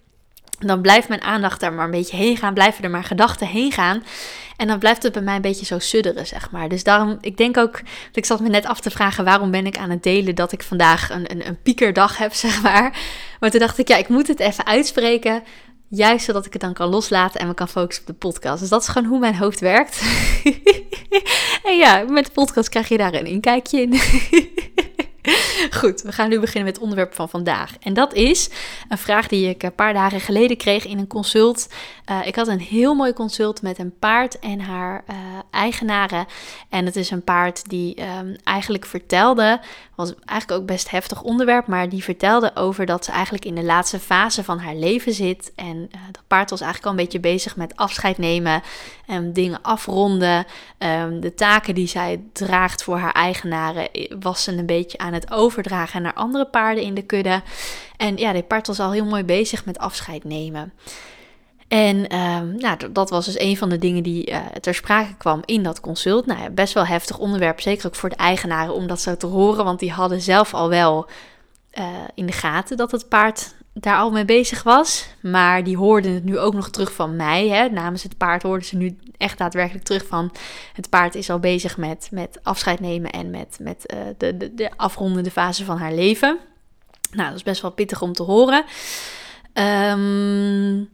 dan 0.59 0.81
blijft 0.81 1.07
mijn 1.07 1.21
aandacht 1.21 1.59
daar 1.59 1.74
maar 1.74 1.85
een 1.85 1.91
beetje 1.91 2.18
heen 2.18 2.38
gaan, 2.38 2.53
blijven 2.53 2.83
er 2.83 2.89
maar 2.89 3.03
gedachten 3.03 3.47
heen 3.47 3.71
gaan. 3.71 4.03
En 4.57 4.68
dan 4.68 4.79
blijft 4.79 5.03
het 5.03 5.13
bij 5.13 5.21
mij 5.21 5.35
een 5.35 5.41
beetje 5.41 5.65
zo 5.65 5.79
sudderen, 5.79 6.27
zeg 6.27 6.51
maar. 6.51 6.69
Dus 6.69 6.83
daarom, 6.83 7.18
ik 7.21 7.38
denk 7.38 7.57
ook, 7.57 7.81
ik 8.13 8.25
zat 8.25 8.39
me 8.39 8.50
net 8.50 8.65
af 8.65 8.79
te 8.79 8.89
vragen, 8.89 9.25
waarom 9.25 9.51
ben 9.51 9.65
ik 9.65 9.77
aan 9.77 9.89
het 9.89 10.03
delen 10.03 10.35
dat 10.35 10.51
ik 10.51 10.63
vandaag 10.63 11.09
een, 11.09 11.31
een, 11.31 11.47
een 11.47 11.62
piekerdag 11.62 12.18
heb, 12.18 12.33
zeg 12.45 12.62
maar. 12.62 13.00
Maar 13.39 13.50
toen 13.50 13.59
dacht 13.59 13.77
ik, 13.77 13.88
ja, 13.88 13.97
ik 13.97 14.07
moet 14.07 14.27
het 14.27 14.39
even 14.39 14.65
uitspreken. 14.65 15.44
Juist 15.89 16.25
zodat 16.25 16.45
ik 16.45 16.54
het 16.54 16.62
dan 16.62 16.74
kan 16.74 16.89
loslaten 16.89 17.39
en 17.39 17.48
me 17.48 17.54
kan 17.54 17.68
focussen 17.68 18.04
op 18.04 18.10
de 18.10 18.28
podcast. 18.28 18.60
Dus 18.60 18.69
dat 18.69 18.81
is 18.81 18.88
gewoon 18.88 19.07
hoe 19.07 19.19
mijn 19.19 19.36
hoofd 19.36 19.60
werkt. 19.60 20.01
en 21.68 21.78
ja, 21.78 22.06
met 22.10 22.25
de 22.25 22.31
podcast 22.31 22.69
krijg 22.69 22.88
je 22.88 22.98
daar 22.98 23.13
een 23.13 23.25
inkijkje 23.25 23.81
in. 23.81 23.94
Goed, 25.80 26.01
we 26.01 26.12
gaan 26.12 26.30
nu 26.30 26.39
beginnen 26.39 26.63
met 26.63 26.74
het 26.74 26.83
onderwerp 26.83 27.13
van 27.13 27.30
vandaag. 27.30 27.77
En 27.80 27.94
dat 27.94 28.13
is 28.13 28.50
een 28.89 28.98
vraag 28.98 29.27
die 29.27 29.50
ik 29.50 29.63
een 29.63 29.75
paar 29.75 29.94
dagen 29.94 30.19
geleden 30.19 30.57
kreeg 30.57 30.86
in 30.86 30.98
een 30.98 31.07
consult. 31.07 31.68
Uh, 32.09 32.27
ik 32.27 32.36
had 32.36 32.48
een 32.48 32.59
heel 32.59 32.94
mooi 32.94 33.13
consult 33.13 33.62
met 33.62 33.80
een 33.80 33.98
paard 34.00 34.39
en 34.39 34.59
haar 34.59 35.04
uh, 35.09 35.15
eigenaren. 35.51 36.25
En 36.69 36.86
het 36.86 36.95
is 36.95 37.12
een 37.12 37.24
paard 37.24 37.69
die 37.69 38.01
um, 38.01 38.36
eigenlijk 38.44 38.86
vertelde, 38.86 39.59
was 39.95 40.13
eigenlijk 40.25 40.62
ook 40.62 40.68
best 40.68 40.89
heftig 40.89 41.21
onderwerp, 41.21 41.68
maar 41.68 41.89
die 41.89 42.04
vertelde 42.04 42.56
over 42.56 42.86
dat 42.86 43.06
ze 43.06 43.12
eigenlijk 43.12 43.45
in 43.45 43.56
de 43.56 43.63
laatste 43.63 44.00
fase 44.00 44.44
van 44.44 44.59
haar 44.59 44.75
leven 44.75 45.13
zit. 45.13 45.51
En 45.56 45.77
uh, 45.77 46.01
dat 46.12 46.24
paard 46.27 46.50
was 46.50 46.62
eigenlijk 46.62 46.92
al 46.92 46.98
een 46.98 47.06
beetje 47.06 47.19
bezig 47.19 47.56
met 47.56 47.75
afscheid 47.75 48.18
nemen 48.18 48.62
en 49.07 49.33
dingen 49.33 49.62
afronden. 49.62 50.45
Um, 50.80 51.19
de 51.19 51.33
taken 51.33 51.75
die 51.75 51.88
zij 51.88 52.21
draagt 52.33 52.83
voor 52.83 52.98
haar 52.98 53.12
eigenaren 53.12 53.89
was 54.19 54.44
ze 54.44 54.51
een 54.51 54.65
beetje 54.65 54.98
aan 54.98 55.13
het 55.13 55.31
overdragen 55.31 56.01
naar 56.01 56.13
andere 56.13 56.45
paarden 56.45 56.83
in 56.83 56.94
de 56.94 57.01
kudde. 57.01 57.42
En 57.98 58.18
ja, 58.18 58.33
dit 58.33 58.48
paard 58.48 58.68
was 58.68 58.80
al 58.80 58.92
heel 58.92 59.06
mooi 59.06 59.24
bezig 59.24 59.65
met 59.65 59.77
afscheid 59.77 60.24
nemen. 60.24 60.74
En 61.68 62.15
um, 62.15 62.56
nou, 62.57 62.92
dat 62.92 63.09
was 63.09 63.25
dus 63.25 63.39
een 63.39 63.57
van 63.57 63.69
de 63.69 63.77
dingen 63.77 64.04
die 64.04 64.31
uh, 64.31 64.45
ter 64.45 64.74
sprake 64.74 65.15
kwam 65.18 65.42
in 65.45 65.63
dat 65.63 65.80
consult. 65.80 66.25
Nou 66.25 66.42
ja, 66.42 66.50
best 66.50 66.74
wel 66.74 66.86
heftig 66.86 67.18
onderwerp, 67.18 67.62
zeker 67.62 67.88
ook 67.88 67.95
voor 67.95 68.09
de 68.09 68.15
eigenaren 68.15 68.74
om 68.74 68.88
dat 68.88 69.01
zo 69.01 69.18
te 69.18 69.25
horen. 69.25 69.65
Want 69.65 69.80
die 69.80 69.92
hadden 69.92 70.21
zelf 70.21 70.54
al 70.54 70.69
wel 70.69 71.07
uh, 71.74 71.86
in 72.13 72.25
de 72.25 72.31
gaten 72.31 72.77
dat 72.77 72.92
het 72.92 73.09
paard 73.09 73.56
daar 73.79 73.97
al 73.97 74.12
mee 74.12 74.25
bezig 74.25 74.63
was. 74.63 75.07
Maar 75.21 75.63
die 75.63 75.77
hoorden 75.77 76.13
het 76.13 76.24
nu 76.24 76.39
ook 76.39 76.53
nog 76.53 76.69
terug 76.69 76.94
van 76.94 77.15
mij. 77.15 77.47
Hè. 77.47 77.69
Namens 77.69 78.03
het 78.03 78.18
paard 78.18 78.44
hoorden 78.44 78.68
ze 78.68 78.77
nu 78.77 78.97
echt 79.18 79.38
daadwerkelijk 79.38 79.85
terug 79.85 80.06
van... 80.07 80.31
het 80.74 80.89
paard 80.89 81.15
is 81.15 81.29
al 81.29 81.39
bezig 81.39 81.77
met, 81.77 82.07
met 82.12 82.39
afscheid 82.44 82.79
nemen 82.79 83.12
en 83.12 83.29
met, 83.29 83.57
met 83.62 83.94
uh, 83.94 84.00
de, 84.18 84.38
de, 84.38 84.53
de 84.53 84.69
afrondende 84.75 85.31
fase 85.31 85.65
van 85.65 85.77
haar 85.77 85.94
leven. 85.94 86.38
Nou, 87.12 87.27
dat 87.27 87.38
is 87.38 87.44
best 87.44 87.62
wel 87.62 87.71
pittig 87.71 88.01
om 88.01 88.13
te 88.13 88.24
horen. 88.24 88.63
Um, 89.54 90.90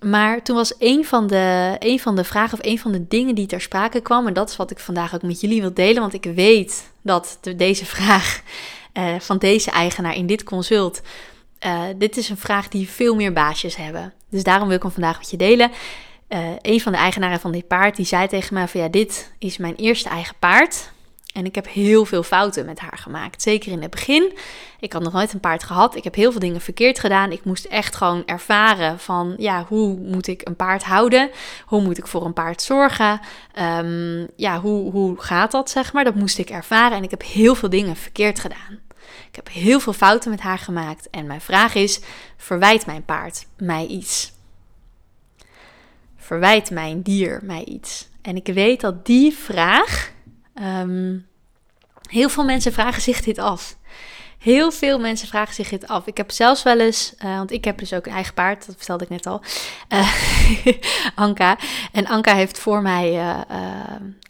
maar 0.00 0.42
toen 0.42 0.56
was 0.56 0.74
een 0.78 1.04
van, 1.04 1.26
de, 1.26 1.76
een 1.78 2.00
van 2.00 2.16
de 2.16 2.24
vragen 2.24 2.58
of 2.58 2.66
een 2.66 2.78
van 2.78 2.92
de 2.92 3.08
dingen 3.08 3.34
die 3.34 3.46
ter 3.46 3.60
sprake 3.60 4.00
kwam... 4.00 4.26
en 4.26 4.32
dat 4.32 4.48
is 4.48 4.56
wat 4.56 4.70
ik 4.70 4.78
vandaag 4.78 5.14
ook 5.14 5.22
met 5.22 5.40
jullie 5.40 5.60
wil 5.60 5.74
delen... 5.74 6.00
want 6.00 6.14
ik 6.14 6.24
weet 6.24 6.92
dat 7.02 7.38
de, 7.40 7.56
deze 7.56 7.86
vraag 7.86 8.42
uh, 8.94 9.14
van 9.18 9.38
deze 9.38 9.70
eigenaar 9.70 10.14
in 10.14 10.26
dit 10.26 10.42
consult... 10.42 11.02
Uh, 11.66 11.82
dit 11.96 12.16
is 12.16 12.28
een 12.28 12.36
vraag 12.36 12.68
die 12.68 12.88
veel 12.88 13.14
meer 13.14 13.32
baasjes 13.32 13.76
hebben. 13.76 14.12
Dus 14.30 14.42
daarom 14.42 14.66
wil 14.66 14.76
ik 14.76 14.82
hem 14.82 14.92
vandaag 14.92 15.18
met 15.18 15.30
je 15.30 15.36
delen. 15.36 15.70
Uh, 16.28 16.38
een 16.60 16.80
van 16.80 16.92
de 16.92 16.98
eigenaren 16.98 17.40
van 17.40 17.52
dit 17.52 17.66
paard 17.66 17.96
die 17.96 18.06
zei 18.06 18.28
tegen 18.28 18.54
mij 18.54 18.68
van... 18.68 18.80
ja, 18.80 18.88
dit 18.88 19.32
is 19.38 19.56
mijn 19.56 19.74
eerste 19.74 20.08
eigen 20.08 20.34
paard... 20.38 20.90
En 21.32 21.44
ik 21.44 21.54
heb 21.54 21.68
heel 21.68 22.04
veel 22.04 22.22
fouten 22.22 22.66
met 22.66 22.78
haar 22.78 22.98
gemaakt. 22.98 23.42
Zeker 23.42 23.72
in 23.72 23.82
het 23.82 23.90
begin. 23.90 24.32
Ik 24.80 24.92
had 24.92 25.02
nog 25.02 25.12
nooit 25.12 25.32
een 25.32 25.40
paard 25.40 25.62
gehad. 25.62 25.96
Ik 25.96 26.04
heb 26.04 26.14
heel 26.14 26.30
veel 26.30 26.40
dingen 26.40 26.60
verkeerd 26.60 26.98
gedaan. 26.98 27.32
Ik 27.32 27.44
moest 27.44 27.64
echt 27.64 27.96
gewoon 27.96 28.22
ervaren 28.26 28.98
van, 28.98 29.34
ja, 29.38 29.64
hoe 29.68 29.98
moet 29.98 30.26
ik 30.26 30.48
een 30.48 30.56
paard 30.56 30.84
houden? 30.84 31.30
Hoe 31.66 31.82
moet 31.82 31.98
ik 31.98 32.06
voor 32.06 32.24
een 32.24 32.32
paard 32.32 32.62
zorgen? 32.62 33.20
Um, 33.78 34.28
ja, 34.36 34.60
hoe, 34.60 34.90
hoe 34.90 35.20
gaat 35.20 35.50
dat, 35.50 35.70
zeg 35.70 35.92
maar? 35.92 36.04
Dat 36.04 36.14
moest 36.14 36.38
ik 36.38 36.50
ervaren. 36.50 36.96
En 36.96 37.02
ik 37.02 37.10
heb 37.10 37.22
heel 37.22 37.54
veel 37.54 37.70
dingen 37.70 37.96
verkeerd 37.96 38.40
gedaan. 38.40 38.80
Ik 39.32 39.38
heb 39.38 39.48
heel 39.48 39.80
veel 39.80 39.92
fouten 39.92 40.30
met 40.30 40.40
haar 40.40 40.58
gemaakt. 40.58 41.10
En 41.10 41.26
mijn 41.26 41.40
vraag 41.40 41.74
is, 41.74 42.00
verwijt 42.36 42.86
mijn 42.86 43.04
paard 43.04 43.46
mij 43.56 43.86
iets? 43.86 44.32
Verwijt 46.16 46.70
mijn 46.70 47.02
dier 47.02 47.40
mij 47.42 47.64
iets? 47.64 48.08
En 48.22 48.36
ik 48.36 48.46
weet 48.46 48.80
dat 48.80 49.06
die 49.06 49.32
vraag 49.32 50.12
Um, 50.60 51.26
heel 52.08 52.28
veel 52.28 52.44
mensen 52.44 52.72
vragen 52.72 53.02
zich 53.02 53.22
dit 53.22 53.38
af. 53.38 53.76
Heel 54.42 54.72
veel 54.72 54.98
mensen 54.98 55.28
vragen 55.28 55.54
zich 55.54 55.68
dit 55.68 55.88
af. 55.88 56.06
Ik 56.06 56.16
heb 56.16 56.30
zelfs 56.30 56.62
wel 56.62 56.80
eens, 56.80 57.14
uh, 57.24 57.36
want 57.36 57.50
ik 57.50 57.64
heb 57.64 57.78
dus 57.78 57.92
ook 57.92 58.06
een 58.06 58.12
eigen 58.12 58.34
paard, 58.34 58.66
dat 58.66 58.74
vertelde 58.76 59.04
ik 59.04 59.10
net 59.10 59.26
al, 59.26 59.40
uh, 59.88 60.14
Anka. 61.14 61.58
En 61.92 62.06
Anka 62.06 62.34
heeft 62.34 62.58
voor 62.58 62.82
mij, 62.82 63.12
uh, 63.12 63.40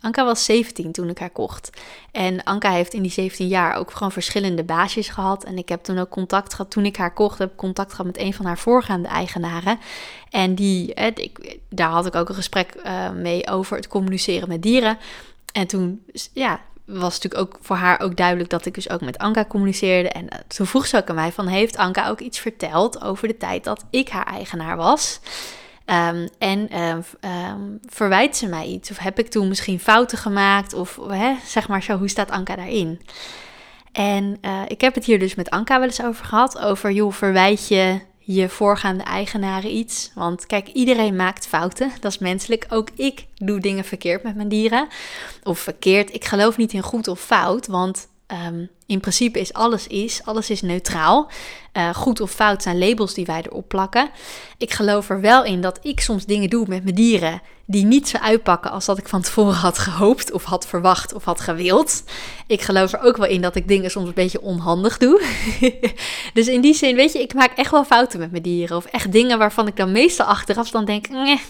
Anka 0.01 0.25
was 0.25 0.45
17 0.45 0.93
toen 0.93 1.09
ik 1.09 1.19
haar 1.19 1.31
kocht. 1.31 1.71
En 2.11 2.43
Anka 2.43 2.71
heeft 2.71 2.95
in 2.95 3.03
die 3.03 3.11
17 3.11 3.49
jaar 3.49 3.77
ook 3.77 3.91
gewoon 3.91 4.13
verschillende 4.13 4.65
baasjes 4.65 5.09
gehad. 5.09 5.45
En 5.45 5.59
ik 5.59 5.69
heb 5.69 5.83
toen 5.83 5.99
ook 5.99 6.09
contact 6.09 6.55
gehad, 6.55 6.71
toen 6.71 6.85
ik 6.85 6.97
haar 6.97 7.15
kocht, 7.15 7.39
heb 7.39 7.51
ik 7.51 7.57
contact 7.57 7.91
gehad 7.91 8.07
met 8.07 8.19
een 8.19 8.35
van 8.35 8.47
haar 8.47 8.59
voorgaande 8.59 9.09
eigenaren. 9.09 9.79
En 10.31 10.55
die, 10.55 10.95
ik, 10.95 11.59
daar 11.69 11.91
had 11.91 12.07
ik 12.07 12.15
ook 12.15 12.29
een 12.29 12.35
gesprek 12.35 12.75
mee 13.15 13.49
over 13.49 13.77
het 13.77 13.89
communiceren 13.89 14.49
met 14.49 14.63
dieren. 14.63 14.99
en 15.53 15.67
toen, 15.67 16.05
ja, 16.33 16.61
was 16.85 17.21
natuurlijk 17.21 17.41
ook 17.41 17.59
voor 17.61 17.77
haar 17.77 18.01
ook 18.01 18.17
duidelijk 18.17 18.51
dat 18.51 18.67
ik 18.67 18.75
dus 18.75 18.91
ook 18.91 19.01
met 19.01 19.19
Anka 19.19 19.45
communiceerde. 19.45 20.09
En 20.09 20.25
uh, 20.25 20.39
toen 20.47 20.67
vroeg 20.67 20.87
ze 20.87 20.97
ook 20.97 21.09
aan 21.09 21.15
mij 21.15 21.33
van, 21.33 21.47
heeft 21.47 21.77
Anka 21.77 22.09
ook 22.09 22.21
iets 22.21 22.39
verteld 22.39 23.03
over 23.03 23.29
de 23.29 23.37
tijd 23.37 23.65
dat 23.65 23.85
ik 23.91 24.09
haar 24.09 24.27
eigenaar 24.27 24.77
was? 24.77 25.21
Um, 25.87 26.29
en 26.39 26.81
um, 26.81 27.05
verwijt 27.89 28.37
ze 28.37 28.47
mij 28.47 28.67
iets? 28.67 28.91
Of 28.91 28.99
heb 28.99 29.19
ik 29.19 29.29
toen 29.29 29.49
misschien 29.49 29.81
fouten 29.81 30.19
gemaakt? 30.19 30.75
Of 30.75 30.99
hè, 31.09 31.35
zeg 31.45 31.69
maar 31.69 31.83
zo, 31.83 31.99
hoe 31.99 32.09
staat 32.09 32.31
Anka 32.31 32.57
daarin? 32.57 33.01
En 33.93 34.39
uh, 34.43 34.61
ik 34.69 34.81
heb 34.81 34.95
het 34.95 35.05
hier 35.05 35.19
dus 35.19 35.35
met 35.35 35.51
Anka 35.51 35.79
wel 35.79 35.89
eens 35.89 36.03
over 36.03 36.25
gehad. 36.25 36.59
Over, 36.59 36.91
joh, 36.91 37.13
verwijt 37.13 37.69
je 37.69 38.01
je 38.25 38.49
voorgaande 38.49 39.03
eigenaren 39.03 39.71
iets. 39.71 40.11
Want 40.15 40.47
kijk, 40.47 40.69
iedereen 40.69 41.17
maakt 41.17 41.47
fouten. 41.47 41.93
Dat 42.01 42.13
is 42.13 42.19
menselijk. 42.19 42.67
Ook 42.69 42.89
ik 42.95 43.27
doe 43.35 43.61
dingen 43.61 43.85
verkeerd 43.85 44.23
met 44.23 44.37
mijn 44.37 44.49
dieren. 44.49 44.89
Of 45.43 45.59
verkeerd. 45.59 46.15
Ik 46.15 46.25
geloof 46.25 46.57
niet 46.57 46.73
in 46.73 46.83
goed 46.83 47.09
of 47.09 47.21
fout. 47.21 47.67
Want 47.67 48.09
um, 48.33 48.69
in 48.87 49.01
principe 49.01 49.41
is 49.41 49.53
alles 49.53 49.87
is. 49.87 50.21
Alles 50.25 50.51
is 50.51 50.63
neutraal. 50.63 51.31
Uh, 51.77 51.95
goed 51.95 52.21
of 52.21 52.31
fout 52.31 52.63
zijn 52.63 52.79
labels 52.79 53.15
die 53.15 53.25
wij 53.25 53.43
erop 53.43 53.69
plakken. 53.69 54.11
Ik 54.59 54.73
geloof 54.73 55.09
er 55.09 55.21
wel 55.21 55.45
in 55.45 55.61
dat 55.61 55.79
ik 55.83 56.01
soms 56.01 56.25
dingen 56.25 56.51
doe 56.51 56.67
met 56.69 56.83
mijn 56.83 56.95
dieren 56.95 57.43
die 57.67 57.85
niet 57.85 58.09
zo 58.09 58.17
uitpakken 58.17 58.71
als 58.71 58.85
dat 58.85 58.99
ik 58.99 59.09
van 59.09 59.23
tevoren 59.23 59.55
had 59.55 59.79
gehoopt 59.79 60.33
of 60.33 60.45
had 60.45 60.67
verwacht 60.67 61.15
of 61.15 61.25
had 61.25 61.41
gewild. 61.41 62.05
Ik 62.47 62.63
geloof 62.63 62.93
er 62.93 63.01
ook 63.01 63.17
wel 63.17 63.29
in 63.29 63.41
dat 63.41 63.57
ik 63.57 63.69
dingen 63.69 63.91
soms 63.91 64.09
een 64.09 64.15
beetje 64.15 64.41
onhandig 64.41 64.99
doe. 64.99 65.23
dus 66.35 66.49
in 66.49 66.61
die 66.61 66.75
zin, 66.75 66.97
weet 66.97 67.13
je, 67.13 67.23
ik 67.23 67.35
maak 67.35 67.53
echt 67.57 67.71
wel 67.71 67.85
fouten 67.85 68.19
met 68.19 68.31
mijn 68.31 68.43
dieren. 68.43 68.77
Of 68.77 68.85
echt 68.85 69.13
dingen 69.13 69.39
waarvan 69.39 69.67
ik 69.67 69.77
dan 69.77 69.93
meestal 69.93 70.27
achteraf 70.27 70.71
dan 70.71 70.85
denk, 70.85 71.09
nee, 71.09 71.41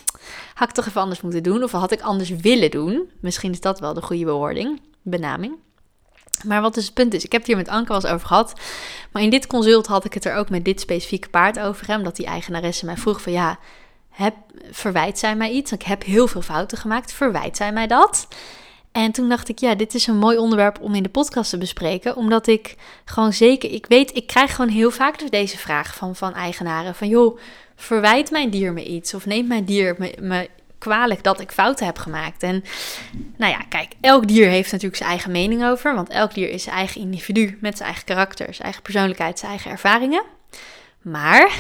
had 0.54 0.68
ik 0.68 0.74
toch 0.74 0.86
even 0.86 1.00
anders 1.00 1.20
moeten 1.20 1.42
doen. 1.42 1.62
Of 1.62 1.72
had 1.72 1.92
ik 1.92 2.00
anders 2.00 2.30
willen 2.30 2.70
doen. 2.70 3.10
Misschien 3.20 3.52
is 3.52 3.60
dat 3.60 3.80
wel 3.80 3.94
de 3.94 4.02
goede 4.02 4.24
bewoording, 4.24 4.80
benaming. 5.02 5.54
Maar 6.44 6.60
wat 6.60 6.74
dus 6.74 6.84
het 6.84 6.94
punt 6.94 7.14
is, 7.14 7.24
ik 7.24 7.32
heb 7.32 7.40
het 7.40 7.50
hier 7.50 7.56
met 7.56 7.68
Anke 7.68 7.88
wel 7.88 7.96
eens 7.96 8.12
over 8.12 8.26
gehad. 8.26 8.60
Maar 9.12 9.22
in 9.22 9.30
dit 9.30 9.46
consult 9.46 9.86
had 9.86 10.04
ik 10.04 10.14
het 10.14 10.24
er 10.24 10.34
ook 10.34 10.50
met 10.50 10.64
dit 10.64 10.80
specifieke 10.80 11.28
paard 11.28 11.58
over. 11.58 11.96
Omdat 11.96 12.16
die 12.16 12.26
eigenaresse 12.26 12.84
mij 12.84 12.96
vroeg 12.96 13.22
van 13.22 13.32
ja, 13.32 13.58
heb, 14.10 14.34
verwijt 14.70 15.18
zij 15.18 15.36
mij 15.36 15.50
iets? 15.50 15.72
Ik 15.72 15.82
heb 15.82 16.04
heel 16.04 16.26
veel 16.26 16.42
fouten 16.42 16.78
gemaakt. 16.78 17.12
Verwijt 17.12 17.56
zij 17.56 17.72
mij 17.72 17.86
dat? 17.86 18.28
En 18.92 19.12
toen 19.12 19.28
dacht 19.28 19.48
ik, 19.48 19.58
ja, 19.58 19.74
dit 19.74 19.94
is 19.94 20.06
een 20.06 20.18
mooi 20.18 20.38
onderwerp 20.38 20.80
om 20.80 20.94
in 20.94 21.02
de 21.02 21.08
podcast 21.08 21.50
te 21.50 21.58
bespreken. 21.58 22.16
Omdat 22.16 22.46
ik 22.46 22.74
gewoon 23.04 23.32
zeker, 23.32 23.70
ik 23.70 23.86
weet, 23.86 24.16
ik 24.16 24.26
krijg 24.26 24.54
gewoon 24.54 24.70
heel 24.70 24.90
vaak 24.90 25.18
dus 25.18 25.30
deze 25.30 25.58
vraag 25.58 25.94
van, 25.94 26.16
van 26.16 26.34
eigenaren. 26.34 26.94
Van 26.94 27.08
joh, 27.08 27.38
verwijt 27.76 28.30
mijn 28.30 28.50
dier 28.50 28.72
me 28.72 28.84
iets? 28.84 29.14
Of 29.14 29.26
neemt 29.26 29.48
mijn 29.48 29.64
dier 29.64 29.94
me, 29.98 30.14
me 30.20 30.48
kwalijk 30.82 31.22
dat 31.22 31.40
ik 31.40 31.52
fouten 31.52 31.86
heb 31.86 31.98
gemaakt. 31.98 32.42
En 32.42 32.64
nou 33.36 33.52
ja, 33.52 33.58
kijk, 33.68 33.92
elk 34.00 34.28
dier 34.28 34.48
heeft 34.48 34.70
natuurlijk 34.72 34.96
zijn 34.96 35.10
eigen 35.10 35.30
mening 35.30 35.64
over. 35.64 35.94
Want 35.94 36.08
elk 36.08 36.34
dier 36.34 36.50
is 36.50 36.62
zijn 36.62 36.76
eigen 36.76 37.00
individu 37.00 37.58
met 37.60 37.76
zijn 37.76 37.88
eigen 37.88 38.06
karakter, 38.06 38.46
zijn 38.46 38.62
eigen 38.62 38.82
persoonlijkheid, 38.82 39.38
zijn 39.38 39.50
eigen 39.50 39.70
ervaringen. 39.70 40.22
Maar 41.02 41.56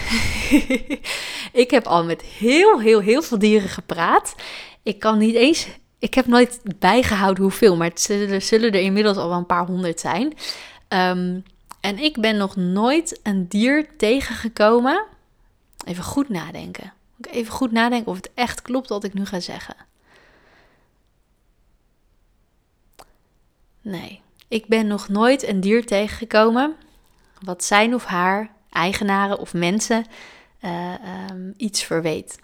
ik 1.64 1.70
heb 1.70 1.86
al 1.86 2.04
met 2.04 2.22
heel, 2.22 2.80
heel, 2.80 3.00
heel 3.00 3.22
veel 3.22 3.38
dieren 3.38 3.68
gepraat. 3.68 4.34
Ik 4.82 4.98
kan 4.98 5.18
niet 5.18 5.34
eens. 5.34 5.66
Ik 5.98 6.14
heb 6.14 6.26
nooit 6.26 6.60
bijgehouden 6.78 7.42
hoeveel, 7.42 7.76
maar 7.76 7.90
zullen, 7.94 8.42
zullen 8.42 8.72
er 8.72 8.80
inmiddels 8.80 9.16
al 9.16 9.28
wel 9.28 9.38
een 9.38 9.46
paar 9.46 9.66
honderd 9.66 10.00
zijn. 10.00 10.34
Ehm, 10.88 11.40
en 11.80 11.98
ik 11.98 12.20
ben 12.20 12.36
nog 12.36 12.56
nooit 12.56 13.20
een 13.22 13.48
dier 13.48 13.88
tegengekomen. 13.96 15.04
Even 15.84 16.04
goed 16.04 16.28
nadenken 16.28 16.92
even 17.26 17.52
goed 17.52 17.72
nadenken 17.72 18.10
of 18.10 18.16
het 18.16 18.30
echt 18.34 18.62
klopt 18.62 18.88
wat 18.88 19.04
ik 19.04 19.14
nu 19.14 19.26
ga 19.26 19.40
zeggen. 19.40 19.76
Nee, 23.82 24.20
ik 24.48 24.66
ben 24.66 24.86
nog 24.86 25.08
nooit 25.08 25.48
een 25.48 25.60
dier 25.60 25.86
tegengekomen 25.86 26.76
wat 27.40 27.64
zijn 27.64 27.94
of 27.94 28.04
haar 28.04 28.50
eigenaren 28.70 29.38
of 29.38 29.54
mensen 29.54 30.04
uh, 30.60 30.94
um, 31.30 31.54
iets 31.56 31.82
verweet. 31.82 32.38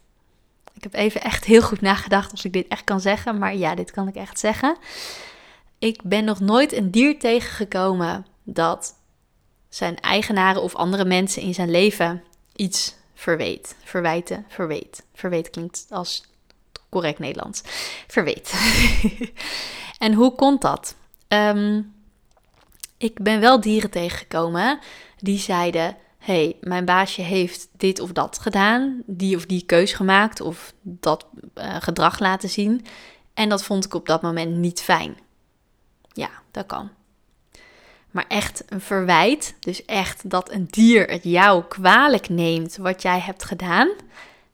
Ik 0.74 0.82
heb 0.82 0.94
even 0.94 1.20
echt 1.22 1.44
heel 1.44 1.62
goed 1.62 1.80
nagedacht 1.80 2.32
of 2.32 2.44
ik 2.44 2.52
dit 2.52 2.68
echt 2.68 2.84
kan 2.84 3.00
zeggen, 3.00 3.38
maar 3.38 3.56
ja, 3.56 3.74
dit 3.74 3.90
kan 3.90 4.08
ik 4.08 4.14
echt 4.14 4.38
zeggen. 4.38 4.76
Ik 5.78 6.02
ben 6.02 6.24
nog 6.24 6.40
nooit 6.40 6.72
een 6.72 6.90
dier 6.90 7.18
tegengekomen 7.18 8.26
dat 8.42 8.94
zijn 9.68 10.00
eigenaren 10.00 10.62
of 10.62 10.74
andere 10.74 11.04
mensen 11.04 11.42
in 11.42 11.54
zijn 11.54 11.70
leven 11.70 12.22
iets 12.56 12.94
verweet. 13.18 13.76
Verwijten, 13.84 14.44
verweet. 14.48 15.06
Verweet 15.14 15.50
klinkt 15.50 15.86
als 15.90 16.24
correct 16.88 17.18
Nederlands. 17.18 17.62
Verweet. 18.06 18.52
en 19.98 20.12
hoe 20.12 20.34
komt 20.34 20.60
dat? 20.60 20.94
Ehm, 21.28 21.82
ik 22.96 23.22
ben 23.22 23.40
wel 23.40 23.60
dieren 23.60 23.90
tegengekomen 23.90 24.78
die 25.18 25.38
zeiden: 25.38 25.96
hey, 26.18 26.56
mijn 26.60 26.84
baasje 26.84 27.22
heeft 27.22 27.68
dit 27.72 28.00
of 28.00 28.12
dat 28.12 28.38
gedaan, 28.38 29.02
die 29.06 29.36
of 29.36 29.46
die 29.46 29.62
keus 29.62 29.92
gemaakt 29.92 30.40
of 30.40 30.74
dat 30.82 31.26
uh, 31.54 31.76
gedrag 31.80 32.18
laten 32.18 32.48
zien. 32.48 32.86
En 33.34 33.48
dat 33.48 33.62
vond 33.62 33.84
ik 33.84 33.94
op 33.94 34.06
dat 34.06 34.22
moment 34.22 34.56
niet 34.56 34.80
fijn. 34.80 35.18
Ja, 36.12 36.30
dat 36.50 36.66
kan. 36.66 36.90
Maar 38.10 38.24
echt 38.28 38.64
een 38.68 38.80
verwijt, 38.80 39.54
dus 39.60 39.84
echt 39.84 40.30
dat 40.30 40.52
een 40.52 40.66
dier 40.70 41.10
het 41.10 41.24
jou 41.24 41.64
kwalijk 41.68 42.28
neemt 42.28 42.76
wat 42.76 43.02
jij 43.02 43.18
hebt 43.18 43.44
gedaan, 43.44 43.88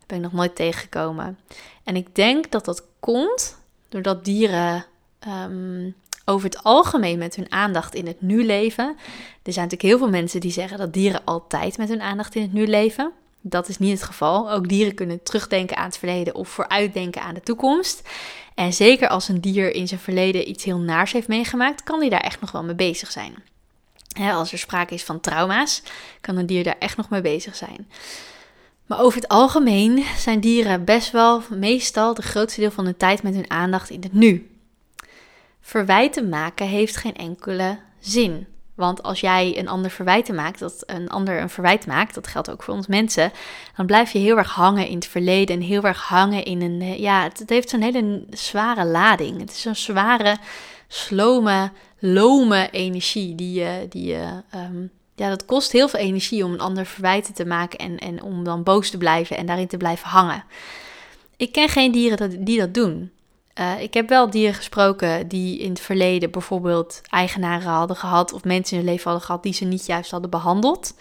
ben 0.07 0.17
ik 0.17 0.23
nog 0.23 0.33
nooit 0.33 0.57
tegengekomen. 0.57 1.39
En 1.85 1.97
ik 1.97 2.15
denk 2.15 2.51
dat 2.51 2.65
dat 2.65 2.85
komt 3.01 3.57
doordat 3.89 4.25
dieren 4.25 4.85
ehm, 5.19 5.91
over 6.25 6.49
het 6.49 6.63
algemeen 6.63 7.19
met 7.19 7.35
hun 7.35 7.53
aandacht 7.53 7.95
in 7.95 8.07
het 8.07 8.21
nu 8.21 8.45
leven. 8.45 8.97
Er 9.43 9.53
zijn 9.53 9.65
natuurlijk 9.65 9.83
heel 9.83 9.99
veel 9.99 10.21
mensen 10.21 10.41
die 10.41 10.51
zeggen 10.51 10.79
dat 10.79 10.93
dieren 10.93 11.25
altijd 11.25 11.79
met 11.79 11.89
hun 11.89 12.03
aandacht 12.03 12.35
in 12.35 12.43
het 12.43 12.53
nu 12.53 12.67
leven. 12.67 13.13
Dat 13.41 13.69
is 13.69 13.79
niet 13.79 13.93
het 13.93 14.03
geval. 14.03 14.51
Ook 14.53 14.69
dieren 14.69 14.95
kunnen 14.95 15.23
terugdenken 15.23 15.77
aan 15.77 15.85
het 15.85 15.99
verleden 15.99 16.35
of 16.35 16.49
vooruitdenken 16.49 17.23
aan 17.23 17.35
de 17.35 17.41
toekomst. 17.41 18.09
En 18.55 18.73
zeker 18.73 19.09
als 19.09 19.29
een 19.29 19.41
dier 19.41 19.75
in 19.75 19.89
zijn 19.89 20.01
verleden 20.01 20.49
iets 20.49 20.65
heel 20.65 20.79
naars 20.79 21.13
heeft 21.13 21.29
meegemaakt, 21.29 21.83
kan 21.83 22.01
hij 22.01 22.09
daar 22.09 22.21
echt 22.21 22.41
nog 22.41 22.51
wel 22.51 22.65
mee 22.65 22.75
bezig 22.75 23.11
zijn. 23.11 23.35
als 24.33 24.53
er 24.53 24.59
sprake 24.59 24.95
is 24.95 25.05
van 25.05 25.21
trauma's, 25.21 25.83
kan 26.21 26.37
een 26.37 26.47
dier 26.47 26.65
daar 26.65 26.79
echt 26.79 26.97
nog 26.97 27.09
mee 27.11 27.21
bezig 27.21 27.57
zijn. 27.57 27.89
Maar 28.87 29.01
over 29.01 29.21
het 29.21 29.29
algemeen 29.29 30.05
zijn 30.17 30.41
dieren 30.41 30.85
best 30.85 31.11
wel 31.11 31.43
meestal 31.51 32.15
de 32.15 32.23
grootste 32.23 32.61
deel 32.61 32.71
van 32.71 32.85
de 32.85 32.97
tijd 32.97 33.23
met 33.23 33.35
hun 33.35 33.51
aandacht 33.51 33.91
in 33.91 34.03
het 34.03 34.13
nu. 34.13 34.51
Verwijten 35.61 36.29
maken 36.29 36.67
heeft 36.67 36.97
geen 36.97 37.15
enkele 37.15 37.79
zin. 38.01 38.47
Want 38.75 39.03
als 39.03 39.21
jij 39.21 39.59
een 39.59 39.69
ander 39.69 39.91
verwijten 39.91 40.35
maakt, 40.35 40.59
dat 40.59 40.83
een 40.87 41.09
ander 41.09 41.41
een 41.41 41.51
verwijt 41.51 41.87
maakt, 41.87 42.15
dat 42.15 42.27
geldt 42.27 42.51
ook 42.51 42.63
voor 42.63 42.75
ons 42.75 42.87
mensen, 42.87 43.33
dan 43.77 43.87
blijf 43.87 44.13
je 44.13 44.19
heel 44.19 44.37
erg 44.37 44.51
hangen 44.51 44.87
in 44.87 44.95
het 44.95 45.07
verleden 45.07 45.57
en 45.57 45.63
heel 45.63 45.83
erg 45.83 46.03
hangen 46.03 46.45
in 46.45 46.63
een, 46.63 46.81
eh, 46.81 46.99
ja, 46.99 47.23
het, 47.23 47.43
heeft 47.47 47.71
zo'n 47.71 47.83
hele 47.83 48.25
zware 48.31 48.85
lading. 48.85 49.41
Het 49.41 49.51
is 49.51 49.65
een 49.65 49.77
zware, 49.77 50.37
slome, 50.89 51.71
lome 51.99 52.69
energie 52.71 53.35
die 53.35 53.61
je, 53.61 53.87
die 53.89 54.07
je, 54.07 54.43
ehm, 54.51 54.87
ja, 55.15 55.29
dat 55.29 55.45
kost 55.45 55.73
heel 55.73 55.89
veel 55.89 56.01
energie 56.01 56.45
om 56.45 56.53
een 56.53 56.61
ander 56.61 56.87
verwijten 56.87 57.35
te 57.35 57.45
maken 57.45 57.79
en, 57.79 57.99
en 57.99 58.23
om 58.23 58.45
dan 58.45 58.63
boos 58.63 58.91
te 58.91 58.99
blijven 58.99 59.37
en 59.37 59.47
daarin 59.47 59.67
te 59.67 59.77
blijven 59.77 60.09
hangen. 60.09 60.45
Ik 61.37 61.53
ken 61.53 61.69
geen 61.69 61.93
dieren 61.93 62.45
die 62.45 62.59
dat 62.59 62.75
doen. 62.75 63.11
Uh, 63.61 63.83
ik 63.83 63.95
heb 63.95 64.09
wel 64.09 64.31
dieren 64.31 64.55
gesproken 64.55 65.29
die 65.29 65.59
in 65.59 65.71
het 65.71 65.81
verleden 65.81 66.31
bijvoorbeeld 66.31 67.01
eigenaren 67.11 67.71
hadden 67.71 67.97
gehad 67.97 68.33
of 68.33 68.45
mensen 68.45 68.77
in 68.77 68.83
hun 68.83 68.93
leven 68.93 69.11
hadden 69.11 69.27
gehad 69.27 69.43
die 69.43 69.53
ze 69.53 69.65
niet 69.65 69.87
juist 69.87 70.11
hadden 70.11 70.31
behandeld. 70.31 70.95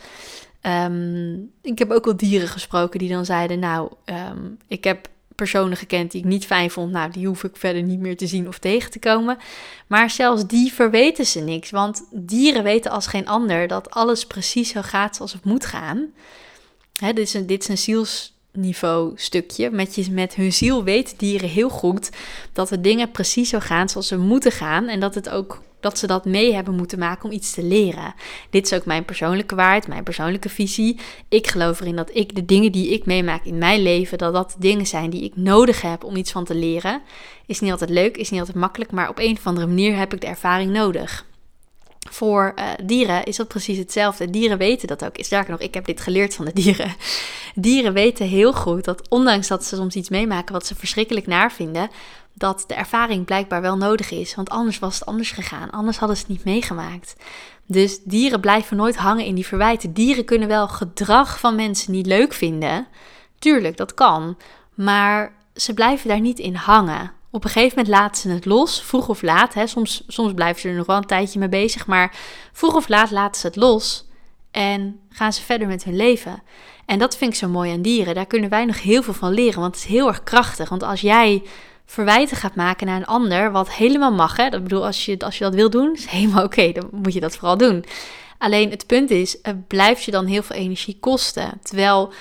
Um, 0.61 1.51
ik 1.61 1.79
heb 1.79 1.91
ook 1.91 2.05
wel 2.05 2.17
dieren 2.17 2.47
gesproken 2.47 2.99
die 2.99 3.09
dan 3.09 3.25
zeiden: 3.25 3.59
Nou, 3.59 3.91
um, 4.05 4.57
ik 4.67 4.83
heb 4.83 5.07
personen 5.35 5.77
gekend 5.77 6.11
die 6.11 6.21
ik 6.21 6.27
niet 6.27 6.45
fijn 6.45 6.71
vond. 6.71 6.91
Nou, 6.91 7.11
die 7.11 7.27
hoef 7.27 7.43
ik 7.43 7.55
verder 7.55 7.83
niet 7.83 7.99
meer 7.99 8.17
te 8.17 8.27
zien 8.27 8.47
of 8.47 8.59
tegen 8.59 8.91
te 8.91 8.99
komen. 8.99 9.37
Maar 9.87 10.09
zelfs 10.09 10.47
die 10.47 10.73
verweten 10.73 11.25
ze 11.25 11.39
niks. 11.39 11.69
Want 11.71 12.07
dieren 12.11 12.63
weten 12.63 12.91
als 12.91 13.07
geen 13.07 13.27
ander 13.27 13.67
dat 13.67 13.91
alles 13.91 14.27
precies 14.27 14.69
zo 14.69 14.81
gaat 14.81 15.15
zoals 15.15 15.33
het 15.33 15.45
moet 15.45 15.65
gaan. 15.65 16.13
Hè, 16.95 17.13
dit, 17.13 17.27
is 17.27 17.33
een, 17.33 17.47
dit 17.47 17.61
is 17.61 17.67
een 17.67 17.77
ziels 17.77 18.32
niveau 18.53 19.11
stukje. 19.15 19.69
Met, 19.69 19.95
je, 19.95 20.11
met 20.11 20.35
hun 20.35 20.53
ziel 20.53 20.83
weten 20.83 21.17
dieren 21.17 21.49
heel 21.49 21.69
goed 21.69 22.09
dat 22.53 22.69
de 22.69 22.81
dingen 22.81 23.11
precies 23.11 23.49
zo 23.49 23.59
gaan 23.59 23.89
zoals 23.89 24.07
ze 24.07 24.17
moeten 24.17 24.51
gaan. 24.51 24.87
En 24.87 24.99
dat, 24.99 25.15
het 25.15 25.29
ook, 25.29 25.61
dat 25.79 25.97
ze 25.97 26.07
dat 26.07 26.25
mee 26.25 26.53
hebben 26.53 26.75
moeten 26.75 26.99
maken 26.99 27.25
om 27.25 27.31
iets 27.31 27.53
te 27.53 27.63
leren. 27.63 28.13
Dit 28.49 28.65
is 28.65 28.73
ook 28.73 28.85
mijn 28.85 29.05
persoonlijke 29.05 29.55
waarheid, 29.55 29.87
mijn 29.87 30.03
persoonlijke 30.03 30.49
visie. 30.49 30.99
Ik 31.29 31.47
geloof 31.47 31.79
erin 31.79 31.95
dat 31.95 32.15
ik 32.15 32.35
de 32.35 32.45
dingen 32.45 32.71
die 32.71 32.89
ik 32.89 33.05
meemaak 33.05 33.45
in 33.45 33.57
mijn 33.57 33.81
leven, 33.81 34.17
dat 34.17 34.33
dat 34.33 34.55
dingen 34.59 34.87
zijn 34.87 35.09
die 35.09 35.23
ik 35.23 35.35
nodig 35.35 35.81
heb 35.81 36.03
om 36.03 36.15
iets 36.15 36.31
van 36.31 36.45
te 36.45 36.55
leren. 36.55 37.01
Is 37.45 37.59
niet 37.59 37.71
altijd 37.71 37.89
leuk, 37.89 38.17
is 38.17 38.29
niet 38.29 38.39
altijd 38.39 38.57
makkelijk, 38.57 38.91
maar 38.91 39.09
op 39.09 39.19
een 39.19 39.37
of 39.37 39.47
andere 39.47 39.67
manier 39.67 39.97
heb 39.97 40.13
ik 40.13 40.21
de 40.21 40.27
ervaring 40.27 40.71
nodig. 40.71 41.25
Voor 42.09 42.53
uh, 42.55 42.65
dieren 42.83 43.23
is 43.23 43.35
dat 43.35 43.47
precies 43.47 43.77
hetzelfde. 43.77 44.29
Dieren 44.29 44.57
weten 44.57 44.87
dat 44.87 45.05
ook. 45.05 45.15
Sterker 45.17 45.51
nog, 45.51 45.59
ik 45.59 45.73
heb 45.73 45.85
dit 45.85 46.01
geleerd 46.01 46.33
van 46.35 46.45
de 46.45 46.53
dieren. 46.53 46.95
Dieren 47.55 47.93
weten 47.93 48.27
heel 48.27 48.53
goed 48.53 48.83
dat 48.83 49.09
ondanks 49.09 49.47
dat 49.47 49.65
ze 49.65 49.75
soms 49.75 49.95
iets 49.95 50.09
meemaken 50.09 50.53
wat 50.53 50.65
ze 50.65 50.75
verschrikkelijk 50.75 51.27
naar 51.27 51.51
vinden, 51.51 51.89
dat 52.33 52.63
de 52.67 52.73
ervaring 52.73 53.25
blijkbaar 53.25 53.61
wel 53.61 53.77
nodig 53.77 54.11
is. 54.11 54.35
Want 54.35 54.49
anders 54.49 54.79
was 54.79 54.99
het 54.99 55.05
anders 55.05 55.31
gegaan. 55.31 55.69
Anders 55.69 55.97
hadden 55.97 56.17
ze 56.17 56.23
het 56.23 56.31
niet 56.31 56.45
meegemaakt. 56.45 57.15
Dus 57.65 57.99
dieren 58.03 58.39
blijven 58.39 58.77
nooit 58.77 58.95
hangen 58.95 59.25
in 59.25 59.35
die 59.35 59.47
verwijten. 59.47 59.93
Dieren 59.93 60.25
kunnen 60.25 60.47
wel 60.47 60.67
gedrag 60.67 61.39
van 61.39 61.55
mensen 61.55 61.91
niet 61.91 62.05
leuk 62.05 62.33
vinden. 62.33 62.87
Tuurlijk, 63.39 63.77
dat 63.77 63.93
kan. 63.93 64.37
Maar 64.73 65.33
ze 65.55 65.73
blijven 65.73 66.07
daar 66.07 66.21
niet 66.21 66.39
in 66.39 66.55
hangen. 66.55 67.11
Op 67.35 67.43
een 67.43 67.49
gegeven 67.49 67.77
moment 67.77 67.95
laten 67.95 68.21
ze 68.21 68.29
het 68.29 68.45
los, 68.45 68.83
vroeg 68.83 69.09
of 69.09 69.21
laat. 69.21 69.53
Hè. 69.53 69.67
Soms, 69.67 70.03
soms 70.07 70.33
blijven 70.33 70.61
ze 70.61 70.67
er 70.69 70.75
nog 70.75 70.85
wel 70.85 70.97
een 70.97 71.05
tijdje 71.05 71.39
mee 71.39 71.49
bezig, 71.49 71.87
maar 71.87 72.15
vroeg 72.51 72.75
of 72.75 72.87
laat 72.87 73.11
laten 73.11 73.41
ze 73.41 73.47
het 73.47 73.55
los 73.55 74.05
en 74.51 74.99
gaan 75.09 75.33
ze 75.33 75.41
verder 75.41 75.67
met 75.67 75.83
hun 75.83 75.95
leven. 75.95 76.43
En 76.85 76.99
dat 76.99 77.17
vind 77.17 77.31
ik 77.31 77.37
zo 77.37 77.47
mooi 77.47 77.71
aan 77.71 77.81
dieren. 77.81 78.15
Daar 78.15 78.25
kunnen 78.25 78.49
wij 78.49 78.65
nog 78.65 78.81
heel 78.81 79.03
veel 79.03 79.13
van 79.13 79.33
leren, 79.33 79.59
want 79.59 79.75
het 79.75 79.83
is 79.83 79.89
heel 79.89 80.07
erg 80.07 80.23
krachtig. 80.23 80.69
Want 80.69 80.83
als 80.83 81.01
jij 81.01 81.43
verwijten 81.85 82.37
gaat 82.37 82.55
maken 82.55 82.87
naar 82.87 82.97
een 82.97 83.05
ander, 83.05 83.51
wat 83.51 83.71
helemaal 83.71 84.13
mag, 84.13 84.37
hè? 84.37 84.49
Dat 84.49 84.63
bedoel, 84.63 84.85
als 84.85 85.05
je, 85.05 85.19
als 85.19 85.37
je 85.37 85.43
dat 85.43 85.55
wil 85.55 85.69
doen, 85.69 85.93
is 85.93 86.05
helemaal 86.05 86.43
oké, 86.43 86.71
dan 86.71 86.89
moet 86.91 87.13
je 87.13 87.19
dat 87.19 87.35
vooral 87.35 87.57
doen. 87.57 87.85
Alleen 88.37 88.69
het 88.69 88.87
punt 88.87 89.09
is, 89.11 89.37
het 89.41 89.67
blijft 89.67 90.03
je 90.03 90.11
dan 90.11 90.25
heel 90.25 90.43
veel 90.43 90.55
energie 90.55 90.97
kosten. 90.99 91.59
Terwijl 91.61 92.13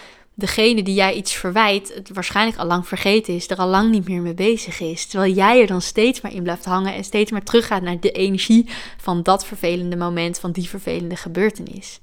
degene 0.42 0.82
die 0.82 0.94
jij 0.94 1.14
iets 1.14 1.32
verwijt, 1.32 1.94
het 1.94 2.10
waarschijnlijk 2.12 2.58
al 2.58 2.66
lang 2.66 2.88
vergeten 2.88 3.34
is, 3.34 3.50
er 3.50 3.56
al 3.56 3.68
lang 3.68 3.90
niet 3.90 4.08
meer 4.08 4.22
mee 4.22 4.34
bezig 4.34 4.80
is. 4.80 5.06
Terwijl 5.06 5.32
jij 5.32 5.60
er 5.60 5.66
dan 5.66 5.82
steeds 5.82 6.20
maar 6.20 6.32
in 6.32 6.42
blijft 6.42 6.64
hangen 6.64 6.94
en 6.94 7.04
steeds 7.04 7.30
maar 7.30 7.42
teruggaat 7.42 7.82
naar 7.82 8.00
de 8.00 8.10
energie 8.10 8.68
van 8.96 9.22
dat 9.22 9.46
vervelende 9.46 9.96
moment, 9.96 10.38
van 10.38 10.52
die 10.52 10.68
vervelende 10.68 11.16
gebeurtenis. 11.16 12.00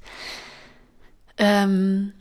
Um, 1.36 2.14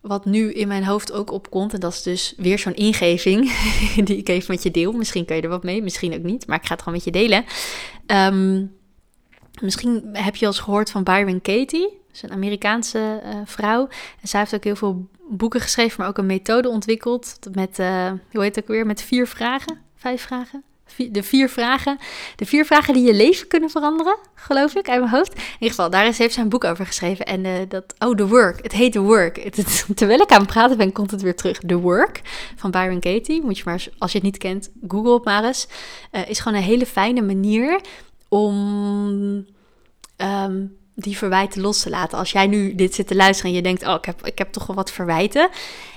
wat 0.00 0.24
nu 0.24 0.52
in 0.52 0.68
mijn 0.68 0.84
hoofd 0.84 1.12
ook 1.12 1.32
opkomt, 1.32 1.74
en 1.74 1.80
dat 1.80 1.92
is 1.92 2.02
dus 2.02 2.34
weer 2.36 2.58
zo'n 2.58 2.74
ingeving 2.74 3.52
die 4.06 4.16
ik 4.16 4.28
even 4.28 4.54
met 4.54 4.62
je 4.62 4.70
deel. 4.70 4.92
Misschien 4.92 5.24
kun 5.24 5.36
je 5.36 5.42
er 5.42 5.48
wat 5.48 5.62
mee, 5.62 5.82
misschien 5.82 6.14
ook 6.14 6.22
niet, 6.22 6.46
maar 6.46 6.58
ik 6.58 6.66
ga 6.66 6.72
het 6.72 6.82
gewoon 6.82 6.94
met 6.94 7.04
je 7.04 7.20
delen. 7.20 7.44
Ehm, 8.06 8.64
misschien 9.60 10.08
heb 10.12 10.36
je 10.36 10.46
al 10.46 10.52
gehoord 10.52 10.90
van 10.90 11.02
Byron 11.02 11.40
Katie. 11.40 12.04
Is 12.16 12.22
een 12.22 12.32
Amerikaanse 12.32 13.20
uh, 13.24 13.34
vrouw. 13.44 13.88
En 14.20 14.28
zij 14.28 14.40
heeft 14.40 14.54
ook 14.54 14.64
heel 14.64 14.76
veel 14.76 15.08
boeken 15.28 15.60
geschreven, 15.60 15.94
maar 15.98 16.08
ook 16.08 16.18
een 16.18 16.26
methode 16.26 16.68
ontwikkeld 16.68 17.38
met, 17.52 17.78
uh, 17.78 18.12
hoe 18.32 18.42
heet 18.42 18.54
het 18.54 18.64
ook 18.64 18.70
weer, 18.70 18.86
met 18.86 19.02
vier 19.02 19.26
vragen, 19.26 19.78
vijf 19.94 20.22
vragen 20.22 20.64
de 20.96 21.22
vier 21.22 21.48
vragen. 21.48 21.98
De 22.36 22.46
vier 22.46 22.64
vragen 22.64 22.94
die 22.94 23.02
je 23.02 23.14
leven 23.14 23.48
kunnen 23.48 23.70
veranderen, 23.70 24.16
geloof 24.34 24.74
ik, 24.74 24.88
uit 24.88 25.00
mijn 25.00 25.12
hoofd. 25.12 25.34
In 25.34 25.42
ieder 25.52 25.68
geval, 25.68 25.90
daar 25.90 26.04
heeft 26.04 26.32
zij 26.32 26.42
een 26.42 26.48
boek 26.48 26.64
over 26.64 26.86
geschreven. 26.86 27.26
En 27.26 27.44
uh, 27.44 27.52
dat, 27.68 27.94
oh, 27.98 28.16
The 28.16 28.26
Work. 28.26 28.62
Het 28.62 28.72
heet 28.72 28.92
The 28.92 29.00
Work. 29.00 29.36
Het, 29.42 29.86
terwijl 29.98 30.20
ik 30.20 30.30
aan 30.30 30.40
het 30.40 30.50
praten 30.50 30.76
ben, 30.76 30.92
komt 30.92 31.10
het 31.10 31.22
weer 31.22 31.36
terug. 31.36 31.58
The 31.58 31.78
Work 31.78 32.20
van 32.56 32.70
Byron 32.70 33.00
Katie. 33.00 33.42
Moet 33.42 33.58
je 33.58 33.62
maar, 33.66 33.86
als 33.98 34.12
je 34.12 34.18
het 34.18 34.26
niet 34.26 34.38
kent, 34.38 34.70
google 34.88 35.14
het 35.14 35.24
maar 35.24 35.44
eens. 35.44 35.68
Is 36.26 36.38
gewoon 36.38 36.58
een 36.58 36.64
hele 36.64 36.86
fijne 36.86 37.22
manier 37.22 37.80
om 38.28 38.54
um, 40.16 40.76
die 40.98 41.16
verwijten 41.16 41.60
los 41.60 41.82
te 41.82 41.90
laten. 41.90 42.18
Als 42.18 42.32
jij 42.32 42.46
nu 42.46 42.74
dit 42.74 42.94
zit 42.94 43.06
te 43.06 43.14
luisteren 43.14 43.50
en 43.50 43.56
je 43.56 43.62
denkt, 43.62 43.86
oh, 43.86 43.94
ik 43.94 44.04
heb, 44.04 44.26
ik 44.26 44.38
heb 44.38 44.52
toch 44.52 44.66
wel 44.66 44.76
wat 44.76 44.90
verwijten. 44.90 45.48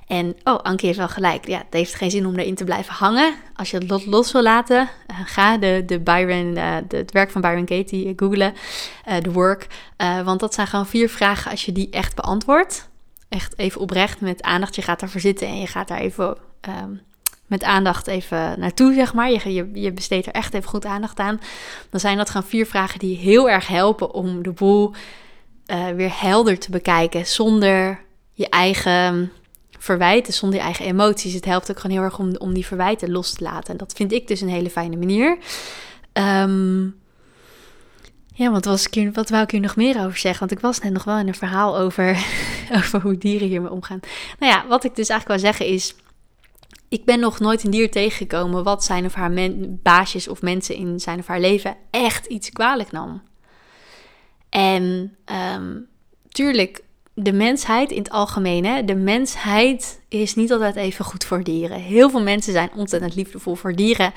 En, 0.08 0.36
oh, 0.44 0.60
Anke 0.60 0.86
heeft 0.86 0.98
wel 0.98 1.08
gelijk. 1.08 1.48
Ja, 1.48 1.58
het 1.58 1.74
heeft 1.74 1.96
geen 1.96 2.12
zin 2.12 2.26
om 2.26 2.36
erin 2.36 2.56
te 2.56 2.64
blijven 2.64 2.94
hangen. 2.94 3.34
Als 3.56 3.72
je 3.72 3.78
het 3.78 4.06
los 4.06 4.32
wil 4.32 4.42
laten, 4.42 4.90
uh, 5.12 5.18
ga 5.26 5.58
de, 5.58 5.84
de 5.86 6.00
Byron, 6.00 6.54
de, 6.54 6.98
het 6.98 7.12
werk 7.12 7.32
van 7.32 7.42
Byron 7.42 7.66
Katie 7.66 8.06
uh, 8.06 8.14
googlen, 8.16 8.54
de 9.22 9.32
work. 9.32 9.68
want 10.24 10.40
dat 10.40 10.54
zijn 10.54 10.68
gewoon 10.68 10.88
vier 10.88 11.10
vragen 11.10 11.52
als 11.52 11.66
je 11.66 11.72
die 11.72 11.90
echt 11.90 12.16
beantwoordt. 12.16 12.90
Echt 13.30 13.58
even 13.58 13.82
oprecht 13.82 14.22
met 14.22 14.42
aandacht. 14.42 14.76
Je 14.76 14.82
gaat 14.82 15.00
daarvoor 15.00 15.22
zitten 15.22 15.48
en 15.48 15.60
je 15.60 15.68
gaat 15.68 15.88
daar 15.88 16.00
even 16.00 16.38
um, 16.84 17.02
met 17.50 17.64
aandacht 17.64 18.08
even 18.08 18.60
naartoe, 18.60 18.94
zeg 18.94 19.14
maar. 19.14 19.32
Je, 19.32 19.54
je, 19.54 19.70
je, 19.74 19.92
besteedt 19.92 20.26
er 20.26 20.34
echt 20.34 20.54
even 20.54 20.70
goed 20.70 20.86
aandacht 20.86 21.20
aan. 21.20 21.40
Dan 21.90 22.00
zijn 22.00 22.18
dat 22.18 22.30
gewoon 22.30 22.48
vier 22.48 22.66
vragen 22.66 23.00
die 23.00 23.18
heel 23.18 23.50
erg 23.50 23.68
helpen 23.68 24.14
om 24.14 24.44
de 24.44 24.52
boel 24.52 24.94
uh, 25.68 25.88
weer 25.88 26.22
helder 26.22 26.60
te 26.60 26.72
bekijken. 26.72 27.26
Zonder 27.26 28.00
je 28.34 28.50
eigen 28.50 29.32
verwijten, 29.80 30.34
zonder 30.34 30.60
je 30.60 30.66
eigen 30.66 30.86
emoties. 30.86 31.34
Het 31.34 31.46
helpt 31.46 31.72
ook 31.72 31.80
gewoon 31.80 31.96
heel 31.96 32.06
erg 32.06 32.20
om, 32.20 32.36
om 32.36 32.54
die 32.54 32.66
verwijten 32.66 33.12
los 33.12 33.34
te 33.34 33.44
laten. 33.44 33.72
En 33.72 33.78
dat 33.78 33.94
vind 33.94 34.12
ik 34.12 34.28
dus 34.28 34.42
een 34.42 34.50
hele 34.50 34.70
fijne 34.70 34.98
manier. 34.98 35.38
Um, 36.14 36.98
ja, 38.34 38.52
want 38.52 38.66
was 38.66 38.88
ik 38.88 39.10
wat 39.14 39.30
wou 39.30 39.44
ik 39.44 39.52
hier 39.52 39.60
nog 39.60 39.76
meer 39.76 40.00
over 40.00 40.18
zeggen? 40.18 40.40
Want 40.40 40.52
ik 40.52 40.60
was 40.60 40.80
net 40.80 40.94
nog 40.94 41.04
wel 41.04 41.18
in 41.18 41.28
een 41.28 41.36
verhaal 41.36 41.78
over, 41.78 42.26
over 42.78 43.02
hoe 43.02 43.18
dieren 43.18 43.48
hiermee 43.48 43.72
omgaan. 43.72 44.00
Nou 44.40 44.52
ja, 44.52 44.68
wat 44.68 44.84
ik 44.84 44.96
dus 44.96 45.10
eigenlijk 45.10 45.42
wil 45.42 45.52
zeggen 45.52 45.66
is 45.66 45.96
ik 46.90 47.06
ben 47.06 47.20
nog 47.20 47.40
nooit 47.40 47.64
een 47.64 47.72
dier 47.72 47.92
tegengekomen 47.92 48.64
wat 48.64 48.84
zijn 48.84 49.06
of 49.06 49.14
haar 49.14 49.32
baasjes 49.68 50.28
of 50.28 50.42
mensen 50.42 50.76
in 50.76 51.00
zijn 51.00 51.20
of 51.20 51.28
haar 51.28 51.40
leven 51.40 51.78
echt 51.92 52.26
iets 52.26 52.50
kwalijk 52.50 52.92
nam. 52.92 53.22
En 54.50 55.16
um, 55.56 55.88
tuurlijk, 56.30 56.84
de 57.14 57.34
mensheid 57.34 57.92
in 57.92 57.98
het 57.98 58.10
algemeen, 58.10 58.66
hè, 58.66 58.86
de 58.86 58.96
mensheid 58.96 60.02
is 60.08 60.36
niet 60.36 60.52
altijd 60.52 60.76
even 60.76 61.06
goed 61.06 61.24
voor 61.24 61.44
dieren. 61.44 61.80
Heel 61.80 62.10
veel 62.10 62.22
mensen 62.22 62.54
zijn 62.54 62.70
ontzettend 62.76 63.16
liefdevol 63.16 63.56
voor 63.56 63.76
dieren. 63.76 64.14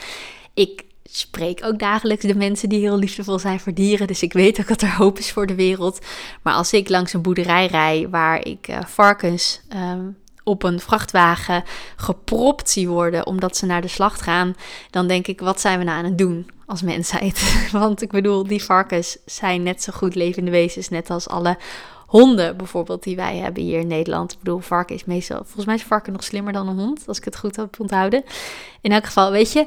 Ik 0.55 0.85
spreek 1.05 1.65
ook 1.65 1.79
dagelijks 1.79 2.25
de 2.25 2.35
mensen 2.35 2.69
die 2.69 2.81
heel 2.81 2.99
liefdevol 2.99 3.39
zijn 3.39 3.61
voor 3.61 3.75
dieren. 3.75 4.07
Dus 4.07 4.23
ik 4.23 4.33
weet 4.33 4.61
ook 4.61 4.69
dat 4.69 4.83
er 4.83 4.97
hoop 4.97 5.19
is 5.19 5.33
voor 5.33 5.47
de 5.47 5.55
wereld. 5.55 5.99
Maar 6.43 6.55
als 6.55 6.73
ik 6.73 6.89
langs 6.89 7.13
een 7.13 7.23
boerderij 7.23 7.67
rij 7.67 8.09
waar 8.11 8.47
ik 8.47 8.69
uh, 8.69 8.85
varkens 8.85 9.61
um, 9.77 10.17
op 10.45 10.63
een 10.63 10.81
vrachtwagen 10.81 11.65
gepropt 11.97 12.71
zie 12.71 12.89
worden 12.89 13.27
omdat 13.27 13.57
ze 13.57 13.67
naar 13.67 13.81
de 13.81 13.89
slacht 13.89 14.23
gaan, 14.23 14.55
dan 14.91 15.07
denk 15.07 15.27
ik, 15.27 15.41
wat 15.41 15.61
zijn 15.61 15.79
we 15.79 15.85
nou 15.85 15.99
aan 15.99 16.05
het 16.05 16.19
doen 16.19 16.51
als 16.67 16.83
mensheid? 16.83 17.57
Want 17.73 18.03
ik 18.03 18.11
bedoel, 18.11 18.47
die 18.47 18.65
varkens 18.65 19.19
zijn 19.27 19.63
net 19.63 19.83
zo 19.83 19.93
goed 19.93 20.15
levende 20.15 20.51
wezens, 20.51 20.89
net 20.89 21.11
als 21.11 21.29
alle 21.29 21.57
honden 22.07 22.57
bijvoorbeeld 22.57 23.03
die 23.03 23.17
wij 23.17 23.37
hebben 23.37 23.63
hier 23.63 23.79
in 23.79 23.87
Nederland. 23.87 24.33
Ik 24.33 24.39
bedoel, 24.39 24.59
varken 24.59 24.95
is 24.95 25.05
meestal, 25.05 25.37
volgens 25.37 25.65
mij 25.65 25.75
is 25.75 25.83
varken 25.83 26.13
nog 26.13 26.25
slimmer 26.25 26.53
dan 26.53 26.69
een 26.69 26.79
hond, 26.79 27.03
als 27.07 27.19
ik 27.19 27.25
het 27.25 27.37
goed 27.37 27.57
heb 27.57 27.81
onthouden. 27.81 28.25
In 28.81 28.93
elk 28.93 29.05
geval, 29.05 29.31
weet 29.31 29.53
je, 29.53 29.67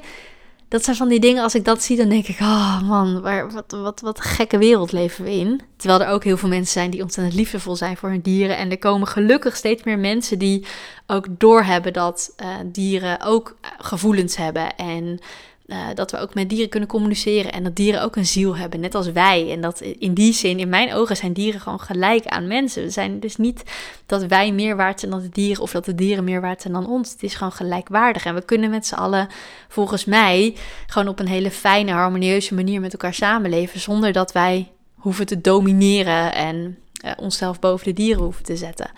dat 0.75 0.83
zijn 0.83 0.95
van 0.95 1.07
die 1.07 1.19
dingen, 1.19 1.43
als 1.43 1.55
ik 1.55 1.65
dat 1.65 1.83
zie, 1.83 1.97
dan 1.97 2.09
denk 2.09 2.27
ik, 2.27 2.39
oh 2.39 2.81
man, 2.81 3.21
waar, 3.21 3.51
wat, 3.51 3.71
wat, 3.71 4.01
wat 4.01 4.21
gekke 4.21 4.57
wereld 4.57 4.91
leven 4.91 5.23
we 5.23 5.31
in. 5.31 5.61
Terwijl 5.77 6.01
er 6.01 6.07
ook 6.07 6.23
heel 6.23 6.37
veel 6.37 6.49
mensen 6.49 6.73
zijn 6.73 6.89
die 6.89 7.01
ontzettend 7.01 7.35
liefdevol 7.35 7.75
zijn 7.75 7.97
voor 7.97 8.09
hun 8.09 8.21
dieren. 8.21 8.57
En 8.57 8.71
er 8.71 8.77
komen 8.77 9.07
gelukkig 9.07 9.55
steeds 9.55 9.83
meer 9.83 9.99
mensen 9.99 10.39
die 10.39 10.65
ook 11.07 11.25
doorhebben 11.29 11.93
dat 11.93 12.33
uh, 12.41 12.47
dieren 12.65 13.21
ook 13.21 13.55
gevoelens 13.77 14.35
hebben. 14.35 14.75
En 14.75 15.19
uh, 15.67 15.87
dat 15.93 16.11
we 16.11 16.17
ook 16.17 16.33
met 16.33 16.49
dieren 16.49 16.69
kunnen 16.69 16.89
communiceren 16.89 17.51
en 17.51 17.63
dat 17.63 17.75
dieren 17.75 18.03
ook 18.03 18.15
een 18.15 18.25
ziel 18.25 18.57
hebben, 18.57 18.79
net 18.79 18.95
als 18.95 19.11
wij. 19.11 19.51
En 19.51 19.61
dat 19.61 19.81
in 19.81 20.13
die 20.13 20.33
zin, 20.33 20.59
in 20.59 20.69
mijn 20.69 20.93
ogen, 20.93 21.17
zijn 21.17 21.33
dieren 21.33 21.61
gewoon 21.61 21.79
gelijk 21.79 22.25
aan 22.25 22.47
mensen. 22.47 22.83
We 22.83 22.89
zijn 22.89 23.19
dus 23.19 23.35
niet 23.35 23.63
dat 24.05 24.25
wij 24.25 24.51
meer 24.51 24.75
waard 24.75 24.99
zijn 24.99 25.11
dan 25.11 25.21
de 25.21 25.29
dieren 25.29 25.63
of 25.63 25.71
dat 25.71 25.85
de 25.85 25.95
dieren 25.95 26.23
meer 26.23 26.41
waard 26.41 26.61
zijn 26.61 26.73
dan 26.73 26.87
ons. 26.87 27.11
Het 27.11 27.23
is 27.23 27.35
gewoon 27.35 27.51
gelijkwaardig. 27.51 28.25
En 28.25 28.35
we 28.35 28.45
kunnen 28.45 28.69
met 28.69 28.85
z'n 28.85 28.95
allen, 28.95 29.27
volgens 29.67 30.05
mij, 30.05 30.55
gewoon 30.87 31.07
op 31.07 31.19
een 31.19 31.27
hele 31.27 31.51
fijne, 31.51 31.91
harmonieuze 31.91 32.53
manier 32.53 32.81
met 32.81 32.91
elkaar 32.91 33.13
samenleven. 33.13 33.79
Zonder 33.79 34.11
dat 34.11 34.31
wij 34.31 34.71
hoeven 34.95 35.25
te 35.25 35.41
domineren 35.41 36.33
en 36.33 36.77
uh, 37.05 37.11
onszelf 37.15 37.59
boven 37.59 37.85
de 37.85 37.93
dieren 37.93 38.23
hoeven 38.23 38.43
te 38.43 38.55
zetten. 38.55 38.91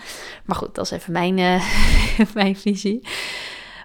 Maar 0.46 0.56
goed, 0.56 0.76
dat 0.76 0.86
is 0.86 0.92
even 0.92 1.14
mijn, 1.14 1.38
uh, 1.38 1.64
mijn 2.34 2.56
visie. 2.56 3.08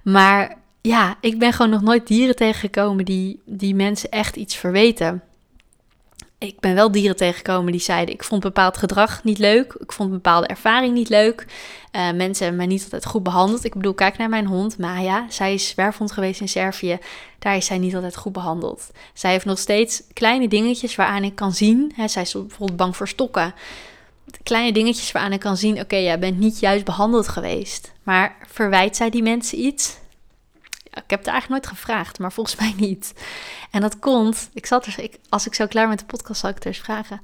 Maar 0.02 0.60
ja, 0.82 1.16
ik 1.20 1.38
ben 1.38 1.52
gewoon 1.52 1.70
nog 1.70 1.82
nooit 1.82 2.06
dieren 2.06 2.36
tegengekomen 2.36 3.04
die, 3.04 3.40
die 3.44 3.74
mensen 3.74 4.10
echt 4.10 4.36
iets 4.36 4.56
verweten. 4.56 5.22
Ik 6.38 6.60
ben 6.60 6.74
wel 6.74 6.92
dieren 6.92 7.16
tegengekomen 7.16 7.72
die 7.72 7.80
zeiden: 7.80 8.14
Ik 8.14 8.24
vond 8.24 8.42
bepaald 8.42 8.76
gedrag 8.76 9.24
niet 9.24 9.38
leuk. 9.38 9.76
Ik 9.78 9.92
vond 9.92 10.10
bepaalde 10.10 10.46
ervaring 10.46 10.94
niet 10.94 11.08
leuk. 11.08 11.46
Uh, 11.92 12.02
mensen 12.12 12.44
hebben 12.44 12.56
mij 12.56 12.66
niet 12.66 12.82
altijd 12.82 13.06
goed 13.06 13.22
behandeld. 13.22 13.64
Ik 13.64 13.74
bedoel, 13.74 13.94
kijk 13.94 14.18
naar 14.18 14.28
mijn 14.28 14.46
hond, 14.46 14.78
Maya. 14.78 15.26
Zij 15.28 15.54
is 15.54 15.68
zwerfhond 15.68 16.12
geweest 16.12 16.40
in 16.40 16.48
Servië. 16.48 16.98
Daar 17.38 17.56
is 17.56 17.66
zij 17.66 17.78
niet 17.78 17.94
altijd 17.94 18.16
goed 18.16 18.32
behandeld. 18.32 18.90
Zij 19.14 19.30
heeft 19.30 19.44
nog 19.44 19.58
steeds 19.58 20.02
kleine 20.12 20.48
dingetjes 20.48 20.96
waaraan 20.96 21.24
ik 21.24 21.34
kan 21.34 21.52
zien. 21.52 21.92
Hè, 21.94 22.08
zij 22.08 22.22
is 22.22 22.32
bijvoorbeeld 22.32 22.76
bang 22.76 22.96
voor 22.96 23.08
stokken. 23.08 23.54
Kleine 24.42 24.72
dingetjes 24.72 25.12
waaraan 25.12 25.32
ik 25.32 25.40
kan 25.40 25.56
zien: 25.56 25.80
Oké, 25.80 25.96
jij 25.96 26.18
bent 26.18 26.38
niet 26.38 26.60
juist 26.60 26.84
behandeld 26.84 27.28
geweest. 27.28 27.92
Maar 28.02 28.36
verwijt 28.48 28.96
zij 28.96 29.10
die 29.10 29.22
mensen 29.22 29.58
iets? 29.58 30.00
Ik 30.94 31.10
heb 31.10 31.18
het 31.18 31.28
eigenlijk 31.28 31.48
nooit 31.48 31.78
gevraagd, 31.78 32.18
maar 32.18 32.32
volgens 32.32 32.56
mij 32.60 32.74
niet. 32.76 33.14
En 33.70 33.80
dat 33.80 33.98
komt, 33.98 34.50
ik 34.52 34.66
zat 34.66 34.86
er, 34.86 34.98
ik, 34.98 35.18
als 35.28 35.46
ik 35.46 35.54
zo 35.54 35.66
klaar 35.66 35.88
met 35.88 35.98
de 35.98 36.04
podcast 36.04 36.40
zal 36.40 36.50
ik 36.50 36.54
het 36.54 36.66
eens 36.66 36.78
vragen. 36.78 37.20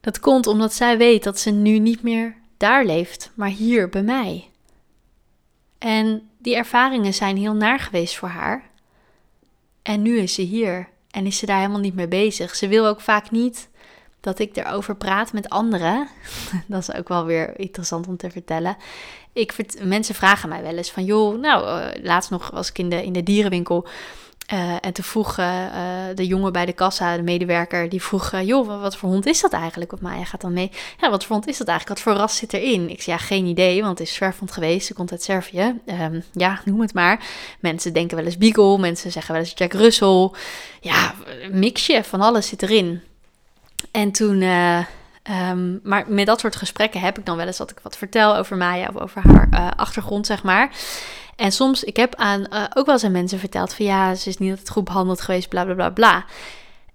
Dat 0.00 0.20
komt 0.20 0.46
omdat 0.46 0.72
zij 0.72 0.98
weet 0.98 1.24
dat 1.24 1.38
ze 1.38 1.50
nu 1.50 1.78
niet 1.78 2.02
meer 2.02 2.34
daar 2.56 2.84
leeft, 2.84 3.30
maar 3.34 3.48
hier 3.48 3.88
bij 3.88 4.02
mij. 4.02 4.50
En 5.78 6.28
die 6.38 6.56
ervaringen 6.56 7.14
zijn 7.14 7.36
heel 7.36 7.54
naar 7.54 7.78
geweest 7.78 8.16
voor 8.16 8.28
haar. 8.28 8.64
En 9.82 10.02
nu 10.02 10.18
is 10.18 10.34
ze 10.34 10.42
hier 10.42 10.88
en 11.10 11.26
is 11.26 11.38
ze 11.38 11.46
daar 11.46 11.58
helemaal 11.58 11.80
niet 11.80 11.94
mee 11.94 12.08
bezig. 12.08 12.56
Ze 12.56 12.68
wil 12.68 12.86
ook 12.86 13.00
vaak 13.00 13.30
niet 13.30 13.68
dat 14.20 14.38
ik 14.38 14.56
erover 14.56 14.96
praat 14.96 15.32
met 15.32 15.48
anderen. 15.48 16.08
dat 16.66 16.80
is 16.80 16.92
ook 16.92 17.08
wel 17.08 17.24
weer 17.24 17.58
interessant 17.58 18.06
om 18.06 18.16
te 18.16 18.30
vertellen. 18.30 18.76
Ik, 19.36 19.54
mensen 19.82 20.14
vragen 20.14 20.48
mij 20.48 20.62
wel 20.62 20.76
eens 20.76 20.90
van, 20.90 21.04
joh, 21.04 21.40
nou, 21.40 21.80
uh, 21.80 22.04
laatst 22.04 22.30
nog 22.30 22.50
was 22.50 22.68
ik 22.68 22.78
in 22.78 22.88
de, 22.88 23.04
in 23.04 23.12
de 23.12 23.22
dierenwinkel. 23.22 23.86
Uh, 24.52 24.76
en 24.80 24.92
toen 24.92 25.04
vroeg 25.04 25.38
uh, 25.38 25.66
de 26.14 26.26
jongen 26.26 26.52
bij 26.52 26.66
de 26.66 26.72
kassa, 26.72 27.16
de 27.16 27.22
medewerker, 27.22 27.88
die 27.88 28.02
vroeg: 28.02 28.40
Joh, 28.40 28.80
wat 28.80 28.96
voor 28.96 29.08
hond 29.08 29.26
is 29.26 29.40
dat 29.40 29.52
eigenlijk? 29.52 29.92
Of 29.92 30.00
Maya 30.00 30.24
gaat 30.24 30.40
dan 30.40 30.52
mee. 30.52 30.70
Ja, 31.00 31.10
wat 31.10 31.24
voor 31.24 31.36
hond 31.36 31.48
is 31.48 31.58
dat 31.58 31.68
eigenlijk? 31.68 31.98
Wat 31.98 32.12
voor 32.12 32.22
ras 32.22 32.36
zit 32.36 32.52
erin? 32.52 32.90
Ik 32.90 33.02
zei: 33.02 33.16
Ja, 33.16 33.22
geen 33.22 33.46
idee, 33.46 33.82
want 33.82 33.98
het 33.98 34.08
is 34.08 34.14
zwerfhond 34.14 34.52
geweest. 34.52 34.86
Ze 34.86 34.94
komt 34.94 35.10
uit 35.10 35.22
Servië. 35.22 35.80
Um, 35.86 36.22
ja, 36.32 36.60
noem 36.64 36.80
het 36.80 36.94
maar. 36.94 37.26
Mensen 37.60 37.92
denken 37.92 38.16
wel 38.16 38.26
eens 38.26 38.38
Beagle, 38.38 38.78
mensen 38.78 39.12
zeggen 39.12 39.32
wel 39.32 39.42
eens 39.42 39.52
Jack 39.54 39.72
Russell. 39.72 40.30
Ja, 40.80 41.14
mixje 41.50 42.04
van 42.04 42.20
alles 42.20 42.48
zit 42.48 42.62
erin. 42.62 43.02
En 43.90 44.12
toen. 44.12 44.42
Um, 45.30 45.80
maar 45.82 46.04
met 46.08 46.26
dat 46.26 46.40
soort 46.40 46.56
gesprekken 46.56 47.00
heb 47.00 47.18
ik 47.18 47.26
dan 47.26 47.36
wel 47.36 47.46
eens 47.46 47.56
dat 47.56 47.70
ik 47.70 47.78
wat 47.82 47.96
vertel 47.96 48.36
over 48.36 48.56
Maya 48.56 48.88
of 48.94 49.00
over 49.00 49.22
haar 49.22 49.74
achtergrond, 49.76 50.26
zeg 50.26 50.42
maar. 50.42 50.70
En 51.36 51.52
soms, 51.52 51.84
ik 51.84 51.96
heb 51.96 52.14
aan, 52.14 52.46
uh, 52.50 52.64
ook 52.74 52.86
wel 52.86 52.94
eens 52.94 53.04
aan 53.04 53.12
mensen 53.12 53.38
verteld 53.38 53.74
van 53.74 53.84
ja, 53.84 54.14
ze 54.14 54.28
is 54.28 54.38
niet 54.38 54.50
altijd 54.50 54.70
goed 54.70 54.84
behandeld 54.84 55.20
geweest, 55.20 55.48
bla 55.48 55.64
bla 55.64 55.74
bla 55.74 55.90
bla. 55.90 56.24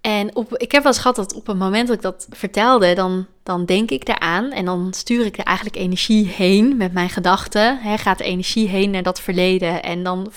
En 0.01 0.35
op, 0.35 0.57
ik 0.57 0.71
heb 0.71 0.83
wel 0.83 0.91
eens 0.91 1.01
gehad 1.01 1.15
dat 1.15 1.33
op 1.33 1.47
het 1.47 1.57
moment 1.57 1.87
dat 1.87 1.95
ik 1.95 2.01
dat 2.01 2.27
vertelde, 2.29 2.93
dan, 2.93 3.25
dan 3.43 3.65
denk 3.65 3.91
ik 3.91 4.05
daaraan 4.05 4.51
en 4.51 4.65
dan 4.65 4.93
stuur 4.93 5.25
ik 5.25 5.37
er 5.37 5.43
eigenlijk 5.43 5.77
energie 5.77 6.27
heen 6.27 6.77
met 6.77 6.93
mijn 6.93 7.09
gedachten. 7.09 7.79
Gaat 7.97 8.17
de 8.17 8.23
energie 8.23 8.67
heen 8.67 8.91
naar 8.91 9.03
dat 9.03 9.21
verleden 9.21 9.83
en 9.83 10.03
dan 10.03 10.31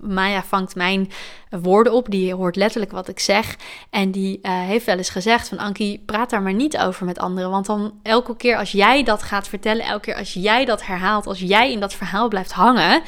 Maya 0.00 0.42
vangt 0.42 0.74
mijn 0.74 1.10
woorden 1.60 1.92
op, 1.92 2.10
die 2.10 2.34
hoort 2.34 2.56
letterlijk 2.56 2.92
wat 2.92 3.08
ik 3.08 3.20
zeg. 3.20 3.56
En 3.90 4.10
die 4.10 4.38
uh, 4.42 4.60
heeft 4.60 4.86
wel 4.86 4.96
eens 4.96 5.10
gezegd 5.10 5.48
van 5.48 5.58
Ankie, 5.58 6.02
praat 6.06 6.30
daar 6.30 6.42
maar 6.42 6.54
niet 6.54 6.78
over 6.78 7.06
met 7.06 7.18
anderen. 7.18 7.50
Want 7.50 7.66
dan 7.66 7.92
elke 8.02 8.36
keer 8.36 8.56
als 8.56 8.72
jij 8.72 9.02
dat 9.02 9.22
gaat 9.22 9.48
vertellen, 9.48 9.84
elke 9.86 10.00
keer 10.00 10.16
als 10.16 10.32
jij 10.32 10.64
dat 10.64 10.86
herhaalt, 10.86 11.26
als 11.26 11.40
jij 11.40 11.72
in 11.72 11.80
dat 11.80 11.94
verhaal 11.94 12.28
blijft 12.28 12.52
hangen, 12.52 13.02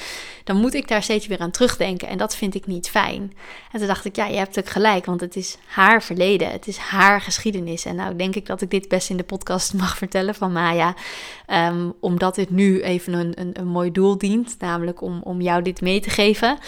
dan 0.45 0.57
moet 0.57 0.75
ik 0.75 0.89
daar 0.89 1.03
steeds 1.03 1.27
weer 1.27 1.39
aan 1.39 1.51
terugdenken. 1.51 2.09
En 2.09 2.19
dat 2.19 2.37
vind 2.37 2.55
ik 2.55 2.67
niet 2.67 2.91
fijn. 2.91 3.33
En 3.73 3.79
toen 3.79 3.89
dacht 3.89 4.05
ik, 4.05 4.17
ja, 4.17 4.27
je 4.27 4.37
hebt 4.37 4.59
ook 4.59 4.69
gelijk, 4.69 5.05
want 5.05 5.21
het 5.21 5.37
is 5.37 5.57
haar 5.67 6.03
verleden. 6.03 6.51
Het 6.51 6.67
is 6.67 6.77
haar 6.77 7.21
geschiedenis. 7.21 7.85
En 7.85 7.95
nou 7.97 8.17
denk 8.17 8.35
ik 8.35 8.47
dat 8.47 8.61
ik 8.61 8.71
dit 8.71 8.89
best 8.89 9.11
in 9.11 9.17
de 9.17 9.23
podcast 9.23 9.75
mag 9.83 9.97
vertellen 9.97 10.35
van 10.35 10.53
Maya. 10.53 10.95
Um, 11.47 11.95
omdat 12.01 12.35
dit 12.35 12.51
nu 12.51 12.83
even 12.83 13.13
een, 13.13 13.33
een, 13.41 13.51
een, 13.53 13.67
mooi 13.67 13.93
doel 13.93 14.19
dient. 14.19 14.57
Namelijk 14.59 15.01
om, 15.01 15.21
om 15.23 15.41
jou 15.41 15.63
dit 15.63 15.81
mee 15.81 16.01
te 16.01 16.11
geven. 16.11 16.59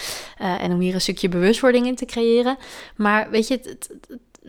Uh, 0.41 0.63
en 0.63 0.71
om 0.71 0.79
hier 0.79 0.93
een 0.93 1.01
stukje 1.01 1.29
bewustwording 1.29 1.65
in 1.75 1.95
te 1.95 2.05
creëren. 2.05 2.57
Maar 2.95 3.29
weet 3.29 3.47
je, 3.47 3.59
het, 3.63 3.89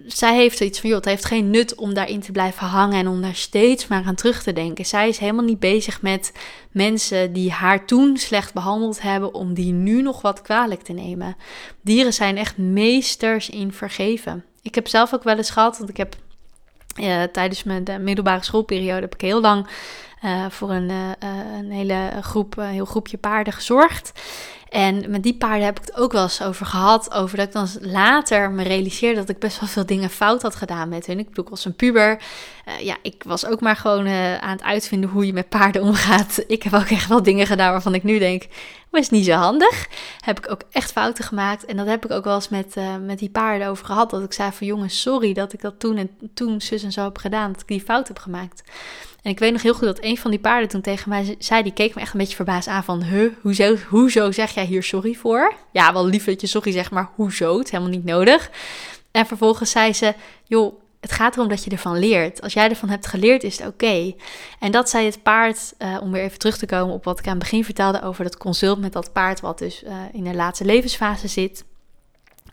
zij 0.06 0.34
heeft 0.34 0.60
iets 0.60 0.80
van, 0.80 0.88
joh, 0.88 0.98
het 0.98 1.08
heeft 1.08 1.24
geen 1.24 1.50
nut 1.50 1.74
om 1.74 1.94
daarin 1.94 2.20
te 2.20 2.32
blijven 2.32 2.66
hangen 2.66 2.98
en 2.98 3.08
om 3.08 3.22
daar 3.22 3.34
steeds 3.34 3.86
maar 3.86 4.04
aan 4.04 4.14
terug 4.14 4.42
te 4.42 4.52
denken. 4.52 4.86
Zij 4.86 5.08
is 5.08 5.18
helemaal 5.18 5.44
niet 5.44 5.60
bezig 5.60 6.02
met 6.02 6.32
mensen 6.70 7.32
die 7.32 7.50
haar 7.50 7.86
toen 7.86 8.16
slecht 8.16 8.54
behandeld 8.54 9.02
hebben, 9.02 9.34
om 9.34 9.54
die 9.54 9.72
nu 9.72 10.02
nog 10.02 10.22
wat 10.22 10.42
kwalijk 10.42 10.82
te 10.82 10.92
nemen. 10.92 11.36
Dieren 11.80 12.12
zijn 12.12 12.36
echt 12.36 12.56
meesters 12.56 13.50
in 13.50 13.72
vergeven. 13.72 14.44
Ik 14.62 14.74
heb 14.74 14.88
zelf 14.88 15.14
ook 15.14 15.22
wel 15.22 15.36
eens 15.36 15.50
gehad, 15.50 15.78
want 15.78 15.90
ik 15.90 15.96
heb 15.96 16.16
uh, 17.00 17.22
tijdens 17.22 17.64
mijn 17.64 17.84
middelbare 18.00 18.44
schoolperiode 18.44 19.00
heb 19.00 19.14
ik 19.14 19.20
heel 19.20 19.40
lang 19.40 19.66
uh, 20.24 20.46
voor 20.50 20.70
een, 20.70 20.90
uh, 20.90 21.10
een 21.58 21.70
hele 21.70 22.10
groep, 22.20 22.54
heel 22.58 22.84
groepje 22.84 23.16
paarden 23.16 23.52
gezorgd. 23.52 24.12
En 24.68 25.10
met 25.10 25.22
die 25.22 25.34
paarden 25.34 25.64
heb 25.64 25.78
ik 25.78 25.86
het 25.86 25.96
ook 25.96 26.12
wel 26.12 26.22
eens 26.22 26.42
over 26.42 26.66
gehad. 26.66 27.12
Over 27.12 27.36
dat 27.36 27.46
ik 27.46 27.52
dan 27.52 27.68
later 27.80 28.50
me 28.50 28.62
realiseerde 28.62 29.20
dat 29.20 29.28
ik 29.28 29.38
best 29.38 29.60
wel 29.60 29.68
veel 29.68 29.86
dingen 29.86 30.10
fout 30.10 30.42
had 30.42 30.54
gedaan 30.54 30.88
met 30.88 31.06
hun. 31.06 31.18
Ik 31.18 31.28
bedoel, 31.28 31.44
ik 31.44 31.50
was 31.50 31.64
een 31.64 31.76
puber. 31.76 32.20
Uh, 32.68 32.80
ja, 32.80 32.96
ik 33.02 33.22
was 33.26 33.46
ook 33.46 33.60
maar 33.60 33.76
gewoon 33.76 34.06
uh, 34.06 34.38
aan 34.38 34.50
het 34.50 34.62
uitvinden 34.62 35.10
hoe 35.10 35.26
je 35.26 35.32
met 35.32 35.48
paarden 35.48 35.82
omgaat. 35.82 36.44
Ik 36.46 36.62
heb 36.62 36.74
ook 36.74 36.90
echt 36.90 37.08
wel 37.08 37.22
dingen 37.22 37.46
gedaan 37.46 37.72
waarvan 37.72 37.94
ik 37.94 38.02
nu 38.02 38.18
denk, 38.18 38.46
was 38.90 39.10
niet 39.10 39.24
zo 39.24 39.32
handig. 39.32 39.88
Heb 40.20 40.38
ik 40.38 40.50
ook 40.50 40.62
echt 40.70 40.92
fouten 40.92 41.24
gemaakt. 41.24 41.64
En 41.64 41.76
dat 41.76 41.86
heb 41.86 42.04
ik 42.04 42.10
ook 42.10 42.24
wel 42.24 42.34
eens 42.34 42.48
met, 42.48 42.76
uh, 42.76 42.96
met 42.96 43.18
die 43.18 43.30
paarden 43.30 43.68
over 43.68 43.84
gehad. 43.84 44.10
Dat 44.10 44.22
ik 44.22 44.32
zei 44.32 44.52
van 44.52 44.66
jongens, 44.66 45.00
sorry 45.00 45.32
dat 45.32 45.52
ik 45.52 45.60
dat 45.60 45.78
toen 45.78 45.96
en 45.96 46.10
toen 46.34 46.60
zus 46.60 46.82
en 46.82 46.92
zo 46.92 47.04
heb 47.04 47.18
gedaan. 47.18 47.52
Dat 47.52 47.60
ik 47.60 47.68
die 47.68 47.80
fout 47.80 48.08
heb 48.08 48.18
gemaakt. 48.18 48.62
En 49.22 49.30
ik 49.30 49.38
weet 49.38 49.52
nog 49.52 49.62
heel 49.62 49.74
goed 49.74 49.84
dat 49.84 50.02
een 50.04 50.18
van 50.18 50.30
die 50.30 50.40
paarden 50.40 50.68
toen 50.68 50.80
tegen 50.80 51.08
mij 51.08 51.36
zei, 51.38 51.62
die 51.62 51.72
keek 51.72 51.94
me 51.94 52.00
echt 52.00 52.12
een 52.12 52.18
beetje 52.18 52.36
verbaasd 52.36 52.68
aan 52.68 52.84
van, 52.84 53.02
huh, 53.02 53.32
hoezo, 53.42 53.76
hoezo 53.88 54.32
zeg 54.32 54.50
jij 54.50 54.64
hier 54.64 54.82
sorry 54.82 55.14
voor? 55.14 55.54
Ja, 55.72 55.92
wel 55.92 56.06
lief 56.06 56.24
dat 56.24 56.40
je 56.40 56.46
sorry 56.46 56.72
zegt, 56.72 56.90
maar 56.90 57.10
hoezo? 57.14 57.56
Het 57.56 57.64
is 57.64 57.70
helemaal 57.70 57.92
niet 57.92 58.04
nodig. 58.04 58.50
En 59.10 59.26
vervolgens 59.26 59.70
zei 59.70 59.92
ze, 59.92 60.14
joh, 60.44 60.74
het 61.00 61.12
gaat 61.12 61.36
erom 61.36 61.48
dat 61.48 61.64
je 61.64 61.70
ervan 61.70 61.98
leert. 61.98 62.42
Als 62.42 62.52
jij 62.52 62.68
ervan 62.68 62.88
hebt 62.88 63.06
geleerd, 63.06 63.42
is 63.42 63.58
het 63.58 63.68
oké. 63.68 64.14
En 64.58 64.70
dat 64.70 64.88
zei 64.88 65.06
het 65.06 65.22
paard, 65.22 65.74
uh, 65.78 65.96
om 66.00 66.12
weer 66.12 66.22
even 66.22 66.38
terug 66.38 66.58
te 66.58 66.66
komen 66.66 66.94
op 66.94 67.04
wat 67.04 67.18
ik 67.18 67.24
aan 67.24 67.30
het 67.30 67.42
begin 67.42 67.64
vertelde 67.64 68.02
over 68.02 68.24
dat 68.24 68.36
consult 68.36 68.78
met 68.78 68.92
dat 68.92 69.12
paard, 69.12 69.40
wat 69.40 69.58
dus 69.58 69.82
uh, 69.82 69.92
in 70.12 70.24
de 70.24 70.34
laatste 70.34 70.64
levensfase 70.64 71.28
zit. 71.28 71.64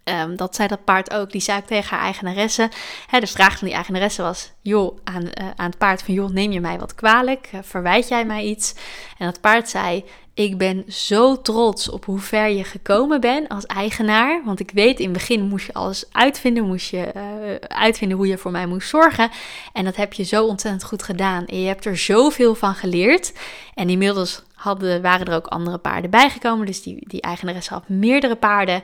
Um, 0.09 0.35
dat 0.35 0.55
zei 0.55 0.67
dat 0.67 0.83
paard 0.83 1.13
ook. 1.13 1.31
Die 1.31 1.41
zei 1.41 1.59
ik 1.59 1.65
tegen 1.65 1.89
haar 1.89 2.05
eigenaresse. 2.05 2.69
Hè, 3.07 3.19
de 3.19 3.27
vraag 3.27 3.57
van 3.57 3.67
die 3.67 3.75
eigenaresse 3.75 4.21
was: 4.21 4.51
joh, 4.61 4.97
aan, 5.03 5.23
uh, 5.23 5.49
aan 5.55 5.69
het 5.69 5.77
paard 5.77 6.03
van 6.03 6.13
joh, 6.13 6.29
neem 6.29 6.51
je 6.51 6.59
mij 6.59 6.79
wat 6.79 6.95
kwalijk? 6.95 7.49
Uh, 7.53 7.59
verwijt 7.63 8.07
jij 8.07 8.25
mij 8.25 8.43
iets? 8.43 8.73
En 9.17 9.25
dat 9.25 9.41
paard 9.41 9.69
zei: 9.69 10.05
ik 10.35 10.57
ben 10.57 10.83
zo 10.87 11.41
trots 11.41 11.89
op 11.89 12.05
hoe 12.05 12.19
ver 12.19 12.49
je 12.49 12.63
gekomen 12.63 13.21
bent 13.21 13.49
als 13.49 13.65
eigenaar. 13.65 14.41
Want 14.45 14.59
ik 14.59 14.71
weet, 14.73 14.99
in 14.99 15.05
het 15.05 15.13
begin 15.13 15.47
moest 15.47 15.65
je 15.65 15.73
alles 15.73 16.05
uitvinden. 16.11 16.67
Moest 16.67 16.89
je 16.89 17.11
uh, 17.15 17.21
uitvinden 17.67 18.17
hoe 18.17 18.27
je 18.27 18.37
voor 18.37 18.51
mij 18.51 18.65
moest 18.65 18.89
zorgen. 18.89 19.29
En 19.73 19.83
dat 19.83 19.95
heb 19.95 20.13
je 20.13 20.23
zo 20.23 20.45
ontzettend 20.45 20.83
goed 20.83 21.03
gedaan. 21.03 21.45
En 21.45 21.61
je 21.61 21.67
hebt 21.67 21.85
er 21.85 21.97
zoveel 21.97 22.55
van 22.55 22.75
geleerd. 22.75 23.33
En 23.73 23.89
inmiddels 23.89 24.43
hadden, 24.53 25.01
waren 25.01 25.27
er 25.27 25.35
ook 25.35 25.47
andere 25.47 25.77
paarden 25.77 26.09
bijgekomen. 26.09 26.65
Dus 26.65 26.83
die, 26.83 27.07
die 27.07 27.21
eigenares 27.21 27.67
had 27.67 27.89
meerdere 27.89 28.35
paarden, 28.35 28.83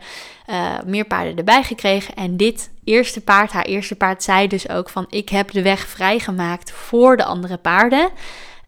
uh, 0.50 0.74
meer 0.86 1.06
paarden 1.06 1.38
erbij 1.38 1.64
gekregen. 1.64 2.16
En 2.16 2.38
dit 2.38 2.72
eerste 2.84 3.22
paard, 3.22 3.52
haar 3.52 3.66
eerste 3.66 3.96
paard, 3.96 4.24
zei 4.24 4.48
dus 4.48 4.70
ook 4.70 4.90
van... 4.90 5.06
ik 5.10 5.30
heb 5.30 5.52
de 5.52 5.62
weg 5.62 5.88
vrijgemaakt 5.88 6.72
voor 6.72 7.18
de 7.18 7.24
andere 7.24 7.58
paarden... 7.58 8.10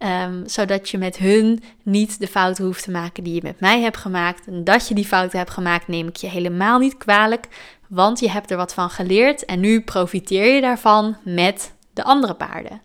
Um, 0.03 0.43
zodat 0.45 0.89
je 0.89 0.97
met 0.97 1.17
hun 1.17 1.63
niet 1.83 2.19
de 2.19 2.27
fouten 2.27 2.65
hoeft 2.65 2.83
te 2.83 2.91
maken 2.91 3.23
die 3.23 3.33
je 3.33 3.41
met 3.43 3.59
mij 3.59 3.81
hebt 3.81 3.97
gemaakt. 3.97 4.47
En 4.47 4.63
dat 4.63 4.87
je 4.87 4.95
die 4.95 5.05
fouten 5.05 5.37
hebt 5.37 5.49
gemaakt, 5.49 5.87
neem 5.87 6.07
ik 6.07 6.15
je 6.15 6.27
helemaal 6.27 6.79
niet 6.79 6.97
kwalijk. 6.97 7.47
Want 7.87 8.19
je 8.19 8.29
hebt 8.29 8.51
er 8.51 8.57
wat 8.57 8.73
van 8.73 8.89
geleerd 8.89 9.45
en 9.45 9.59
nu 9.59 9.81
profiteer 9.81 10.55
je 10.55 10.61
daarvan 10.61 11.17
met 11.23 11.73
de 11.93 12.03
andere 12.03 12.33
paarden. 12.33 12.81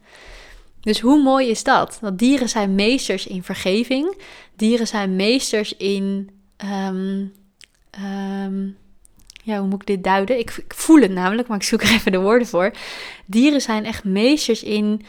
Dus 0.81 1.01
hoe 1.01 1.23
mooi 1.23 1.49
is 1.49 1.65
dat? 1.65 1.99
Dat 2.01 2.19
dieren 2.19 2.49
zijn 2.49 2.75
meesters 2.75 3.27
in 3.27 3.43
vergeving. 3.43 4.23
Dieren 4.57 4.87
zijn 4.87 5.17
meesters 5.17 5.77
in. 5.77 6.31
Um, 6.87 7.33
um, 8.01 8.77
ja, 9.43 9.59
hoe 9.59 9.69
moet 9.69 9.81
ik 9.81 9.87
dit 9.87 10.05
duiden? 10.05 10.39
Ik, 10.39 10.51
ik, 10.57 10.75
voel 10.75 11.01
het 11.01 11.11
namelijk, 11.11 11.49
maar 11.49 11.57
ik 11.57 11.63
zoek 11.63 11.83
er 11.83 11.93
even 11.93 12.13
de 12.13 12.21
woorden 12.21 12.49
voor. 12.49 12.71
Dieren 13.27 13.61
zijn 13.61 13.85
echt 13.85 14.05
meesters 14.05 14.63
in 14.63 15.03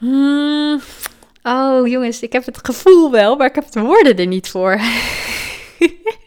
Hmm. 0.00 0.80
Oh 1.42 1.86
jongens, 1.86 2.22
ik 2.22 2.32
heb 2.32 2.44
het 2.46 2.58
gevoel 2.62 3.10
wel, 3.10 3.36
maar 3.36 3.46
ik 3.46 3.54
heb 3.54 3.70
de 3.70 3.80
woorden 3.80 4.16
er 4.16 4.26
niet 4.26 4.48
voor. 4.48 4.80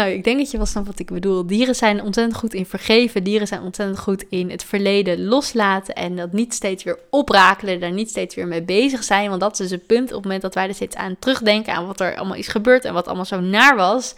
nou, 0.00 0.12
ik 0.12 0.24
denk 0.24 0.38
dat 0.38 0.50
je 0.50 0.56
wel 0.56 0.66
snapt 0.66 0.86
wat 0.86 0.98
ik 0.98 1.10
bedoel. 1.10 1.46
Dieren 1.46 1.74
zijn 1.74 2.02
ontzettend 2.02 2.38
goed 2.38 2.54
in 2.54 2.66
vergeven. 2.66 3.24
Dieren 3.24 3.46
zijn 3.46 3.62
ontzettend 3.62 3.98
goed 3.98 4.24
in 4.28 4.50
het 4.50 4.64
verleden 4.64 5.24
loslaten. 5.24 5.94
En 5.94 6.16
dat 6.16 6.32
niet 6.32 6.54
steeds 6.54 6.84
weer 6.84 6.98
oprakelen. 7.10 7.80
Daar 7.80 7.92
niet 7.92 8.08
steeds 8.08 8.34
weer 8.34 8.46
mee 8.46 8.62
bezig 8.62 9.04
zijn. 9.04 9.28
Want 9.28 9.40
dat 9.40 9.52
is 9.52 9.58
dus 9.58 9.70
het 9.70 9.86
punt. 9.86 10.08
Op 10.08 10.14
het 10.14 10.22
moment 10.22 10.42
dat 10.42 10.54
wij 10.54 10.68
er 10.68 10.74
steeds 10.74 10.96
aan 10.96 11.16
terugdenken. 11.18 11.74
Aan 11.74 11.86
wat 11.86 12.00
er 12.00 12.16
allemaal 12.16 12.36
is 12.36 12.48
gebeurd. 12.48 12.84
En 12.84 12.94
wat 12.94 13.06
allemaal 13.06 13.24
zo 13.24 13.40
naar 13.40 13.76
was. 13.76 14.14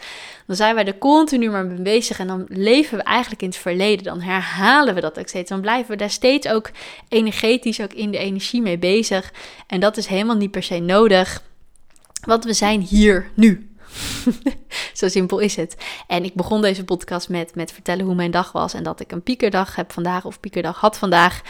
Dan 0.47 0.57
zijn 0.57 0.75
wij 0.75 0.85
er 0.85 0.99
continu 0.99 1.51
maar 1.51 1.67
mee 1.67 1.83
bezig. 1.83 2.19
En 2.19 2.27
dan 2.27 2.45
leven 2.49 2.99
we 2.99 3.05
eigenlijk 3.05 3.43
in 3.43 3.49
het 3.49 3.57
verleden. 3.57 4.05
Dan 4.05 4.21
herhalen 4.21 4.95
we 4.95 5.01
dat 5.01 5.19
ook 5.19 5.29
steeds. 5.29 5.49
Dan 5.49 5.61
blijven 5.61 5.91
we 5.91 5.97
daar 5.97 6.11
steeds 6.11 6.49
ook 6.49 6.71
energetisch 7.09 7.81
ook 7.81 7.93
in 7.93 8.11
de 8.11 8.19
energie 8.19 8.63
mee 8.63 8.79
bezig. 8.79 9.33
En 9.67 9.81
dat 9.81 9.97
is 9.97 10.07
helemaal 10.07 10.37
niet 10.37 10.51
per 10.51 10.63
se 10.63 10.79
nodig. 10.79 11.43
Want 12.27 12.45
we 12.45 12.53
zijn 12.53 12.81
hier 12.81 13.31
nu. 13.35 13.72
Zo 14.93 15.09
simpel 15.09 15.39
is 15.39 15.57
het. 15.57 15.77
En 16.07 16.25
ik 16.25 16.35
begon 16.35 16.63
deze 16.63 16.85
podcast 16.85 17.29
met, 17.29 17.55
met 17.55 17.73
vertellen 17.73 18.05
hoe 18.05 18.15
mijn 18.15 18.31
dag 18.31 18.53
was. 18.53 18.75
En 18.75 18.83
dat 18.83 19.01
ik 19.01 19.13
een 19.13 19.23
piekerdag 19.23 19.77
heb 19.77 19.93
vandaag 19.93 20.25
of 20.25 20.41
piekerdag 20.41 20.81
had 20.81 20.99
vandaag. 20.99 21.43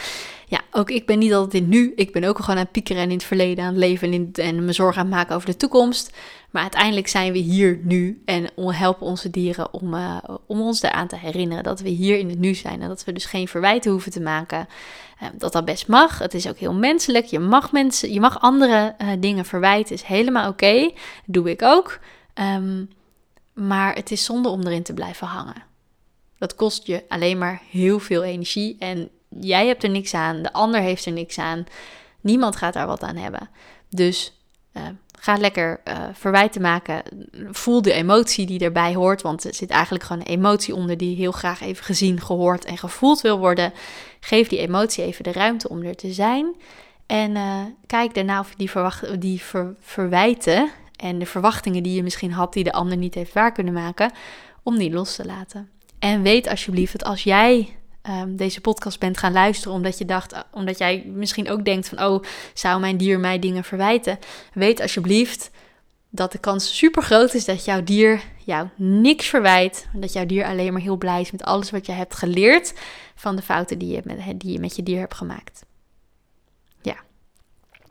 Ja, 0.47 0.61
ook 0.71 0.89
ik 0.89 1.05
ben 1.05 1.19
niet 1.19 1.33
altijd 1.33 1.63
in 1.63 1.69
nu. 1.69 1.93
Ik 1.95 2.11
ben 2.11 2.23
ook 2.23 2.39
gewoon 2.39 2.55
aan 2.55 2.63
het 2.63 2.71
piekeren 2.71 3.01
en 3.01 3.09
in 3.09 3.15
het 3.15 3.25
verleden 3.25 3.63
aan 3.63 3.69
het 3.69 3.79
leven 3.79 4.13
en, 4.13 4.29
en 4.33 4.65
me 4.65 4.73
zorgen 4.73 5.01
aan 5.01 5.07
het 5.07 5.15
maken 5.15 5.35
over 5.35 5.47
de 5.47 5.57
toekomst. 5.57 6.17
Maar 6.51 6.61
uiteindelijk 6.61 7.07
zijn 7.07 7.31
we 7.31 7.37
hier 7.37 7.79
nu 7.83 8.21
en 8.25 8.49
helpen 8.55 9.07
onze 9.07 9.29
dieren 9.29 9.73
om, 9.73 9.93
uh, 9.93 10.17
om 10.45 10.61
ons 10.61 10.81
eraan 10.81 11.07
te 11.07 11.15
herinneren 11.15 11.63
dat 11.63 11.79
we 11.79 11.89
hier 11.89 12.17
in 12.17 12.29
het 12.29 12.39
nu 12.39 12.53
zijn. 12.53 12.81
En 12.81 12.87
dat 12.87 13.03
we 13.03 13.13
dus 13.13 13.25
geen 13.25 13.47
verwijten 13.47 13.91
hoeven 13.91 14.11
te 14.11 14.21
maken. 14.21 14.67
Uh, 15.21 15.29
dat 15.37 15.53
dat 15.53 15.65
best 15.65 15.87
mag. 15.87 16.19
Het 16.19 16.33
is 16.33 16.47
ook 16.47 16.57
heel 16.57 16.73
menselijk. 16.73 17.25
Je 17.25 17.39
mag, 17.39 17.71
mensen, 17.71 18.13
je 18.13 18.19
mag 18.19 18.41
andere 18.41 18.95
uh, 19.01 19.07
dingen 19.19 19.45
verwijten. 19.45 19.95
Is 19.95 20.03
helemaal 20.03 20.49
oké. 20.49 20.91
Doe 21.25 21.49
ik 21.49 21.61
ook. 21.61 21.99
Um, 22.33 22.89
maar 23.53 23.95
het 23.95 24.11
is 24.11 24.23
zonde 24.23 24.49
om 24.49 24.61
erin 24.61 24.83
te 24.83 24.93
blijven 24.93 25.27
hangen. 25.27 25.63
Dat 26.37 26.55
kost 26.55 26.87
je 26.87 27.03
alleen 27.07 27.37
maar 27.37 27.61
heel 27.69 27.99
veel 27.99 28.23
energie. 28.23 28.75
En 28.79 29.09
jij 29.29 29.67
hebt 29.67 29.83
er 29.83 29.89
niks 29.89 30.13
aan, 30.13 30.41
de 30.41 30.53
ander 30.53 30.81
heeft 30.81 31.05
er 31.05 31.11
niks 31.11 31.37
aan. 31.37 31.65
Niemand 32.21 32.55
gaat 32.55 32.73
daar 32.73 32.87
wat 32.87 33.03
aan 33.03 33.15
hebben. 33.15 33.49
Dus 33.89 34.33
uh, 34.73 34.83
ga 35.19 35.37
lekker 35.37 35.81
uh, 35.87 36.03
verwijten 36.13 36.61
maken. 36.61 37.03
Voel 37.51 37.81
de 37.81 37.93
emotie 37.93 38.45
die 38.45 38.59
erbij 38.59 38.93
hoort. 38.93 39.21
Want 39.21 39.43
er 39.43 39.53
zit 39.53 39.69
eigenlijk 39.69 40.03
gewoon 40.03 40.21
een 40.21 40.33
emotie 40.33 40.75
onder 40.75 40.97
die 40.97 41.15
heel 41.15 41.31
graag 41.31 41.61
even 41.61 41.83
gezien, 41.83 42.21
gehoord 42.21 42.65
en 42.65 42.77
gevoeld 42.77 43.21
wil 43.21 43.39
worden. 43.39 43.73
Geef 44.19 44.47
die 44.47 44.59
emotie 44.59 45.03
even 45.03 45.23
de 45.23 45.31
ruimte 45.31 45.69
om 45.69 45.83
er 45.83 45.95
te 45.95 46.13
zijn. 46.13 46.55
En 47.05 47.35
uh, 47.35 47.61
kijk 47.87 48.13
daarna 48.13 48.39
of 48.39 48.49
je 48.49 48.55
die, 48.57 48.69
verwacht, 48.69 49.21
die 49.21 49.41
ver, 49.41 49.75
verwijten 49.79 50.71
en 50.95 51.19
de 51.19 51.25
verwachtingen 51.25 51.83
die 51.83 51.95
je 51.95 52.03
misschien 52.03 52.31
had, 52.31 52.53
die 52.53 52.63
de 52.63 52.71
ander 52.71 52.97
niet 52.97 53.13
heeft 53.13 53.33
waar 53.33 53.51
kunnen 53.51 53.73
maken, 53.73 54.11
om 54.63 54.77
die 54.77 54.91
los 54.91 55.15
te 55.15 55.25
laten. 55.25 55.69
En 55.99 56.21
weet 56.21 56.47
alsjeblieft 56.47 56.91
dat 56.91 57.03
als 57.03 57.23
jij 57.23 57.77
um, 58.09 58.35
deze 58.35 58.61
podcast 58.61 58.99
bent 58.99 59.17
gaan 59.17 59.31
luisteren 59.31 59.73
omdat 59.73 59.97
je 59.97 60.05
dacht, 60.05 60.45
omdat 60.51 60.77
jij 60.77 61.03
misschien 61.05 61.49
ook 61.49 61.65
denkt 61.65 61.89
van, 61.89 62.03
oh, 62.03 62.23
zou 62.53 62.79
mijn 62.79 62.97
dier 62.97 63.19
mij 63.19 63.39
dingen 63.39 63.63
verwijten? 63.63 64.19
Weet 64.53 64.81
alsjeblieft 64.81 65.51
dat 66.09 66.31
de 66.31 66.37
kans 66.37 66.77
super 66.77 67.03
groot 67.03 67.33
is 67.33 67.45
dat 67.45 67.65
jouw 67.65 67.83
dier 67.83 68.21
jou 68.45 68.67
niks 68.75 69.25
verwijt. 69.25 69.87
Dat 69.93 70.13
jouw 70.13 70.25
dier 70.25 70.45
alleen 70.45 70.73
maar 70.73 70.81
heel 70.81 70.97
blij 70.97 71.21
is 71.21 71.31
met 71.31 71.43
alles 71.43 71.71
wat 71.71 71.85
je 71.85 71.91
hebt 71.91 72.15
geleerd 72.15 72.73
van 73.15 73.35
de 73.35 73.41
fouten 73.41 73.77
die 73.77 73.93
je 73.93 74.01
met, 74.03 74.19
die 74.39 74.51
je, 74.51 74.59
met 74.59 74.75
je 74.75 74.83
dier 74.83 74.99
hebt 74.99 75.15
gemaakt. 75.15 75.65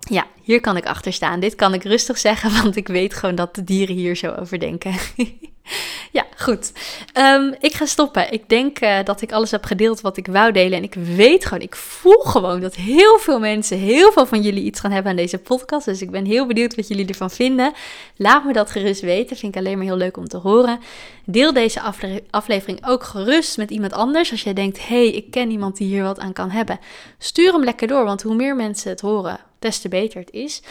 Ja. 0.08 0.26
Hier 0.42 0.60
kan 0.60 0.76
ik 0.76 0.86
achter 0.86 1.12
staan. 1.12 1.40
Dit 1.40 1.54
kan 1.54 1.74
ik 1.74 1.84
rustig 1.84 2.18
zeggen, 2.18 2.52
want 2.62 2.76
ik 2.76 2.88
weet 2.88 3.14
gewoon 3.14 3.34
dat 3.34 3.54
de 3.54 3.64
dieren 3.64 3.96
hier 3.96 4.16
zo 4.16 4.34
over 4.40 4.58
denken. 4.58 4.94
ja, 6.12 6.26
goed. 6.36 6.72
Ehm, 7.12 7.52
ik 7.60 7.72
ga 7.72 7.86
stoppen. 7.86 8.32
Ik 8.32 8.48
denk 8.48 8.80
uh, 8.80 8.98
dat 9.04 9.22
ik 9.22 9.32
alles 9.32 9.50
heb 9.50 9.64
gedeeld 9.64 10.00
wat 10.00 10.16
ik 10.16 10.26
wou 10.26 10.52
delen. 10.52 10.78
En 10.78 10.82
ik 10.82 10.94
weet 10.94 11.44
gewoon, 11.44 11.62
ik 11.62 11.76
voel 11.76 12.18
gewoon 12.18 12.60
dat 12.60 12.74
heel 12.74 13.18
veel 13.18 13.38
mensen, 13.38 13.78
heel 13.78 14.12
veel 14.12 14.26
van 14.26 14.42
jullie 14.42 14.64
iets 14.64 14.80
gaan 14.80 14.90
hebben 14.90 15.10
aan 15.10 15.16
deze 15.16 15.38
podcast. 15.38 15.84
Dus 15.84 16.02
ik 16.02 16.10
ben 16.10 16.24
heel 16.24 16.46
benieuwd 16.46 16.74
wat 16.74 16.88
jullie 16.88 17.06
ervan 17.06 17.30
vinden. 17.30 17.72
Laat 18.16 18.44
me 18.44 18.52
dat 18.52 18.70
gerust 18.70 19.00
weten. 19.00 19.36
Vind 19.36 19.54
ik 19.54 19.60
alleen 19.60 19.76
maar 19.76 19.86
heel 19.86 19.96
leuk 19.96 20.16
om 20.16 20.28
te 20.28 20.36
horen. 20.36 20.80
Deel 21.24 21.52
deze 21.52 21.80
afle 21.80 22.22
aflevering 22.30 22.86
ook 22.86 23.02
gerust 23.04 23.56
met 23.56 23.70
iemand 23.70 23.92
anders. 23.92 24.30
Als 24.30 24.42
jij 24.42 24.52
denkt, 24.54 24.88
hé, 24.88 25.04
hey, 25.04 25.08
ik 25.08 25.30
ken 25.30 25.50
iemand 25.50 25.76
die 25.76 25.86
hier 25.86 26.02
wat 26.02 26.18
aan 26.18 26.32
kan 26.32 26.50
hebben. 26.50 26.78
Stuur 27.18 27.52
hem 27.52 27.64
lekker 27.64 27.86
door, 27.86 28.04
want 28.04 28.22
hoe 28.22 28.34
meer 28.34 28.56
mensen 28.56 28.90
het 28.90 29.00
horen, 29.00 29.40
des 29.62 29.79
te 29.79 29.88
beter 29.88 30.20
het 30.20 30.31
is. 30.31 30.62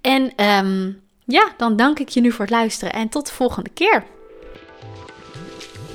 En 0.00 0.44
um, 0.44 1.00
ja, 1.24 1.54
dan 1.56 1.76
dank 1.76 1.98
ik 1.98 2.08
je 2.08 2.20
nu 2.20 2.30
voor 2.32 2.44
het 2.44 2.54
luisteren 2.54 2.92
en 2.92 3.08
tot 3.08 3.26
de 3.26 3.32
volgende 3.32 3.70
keer. 3.70 4.04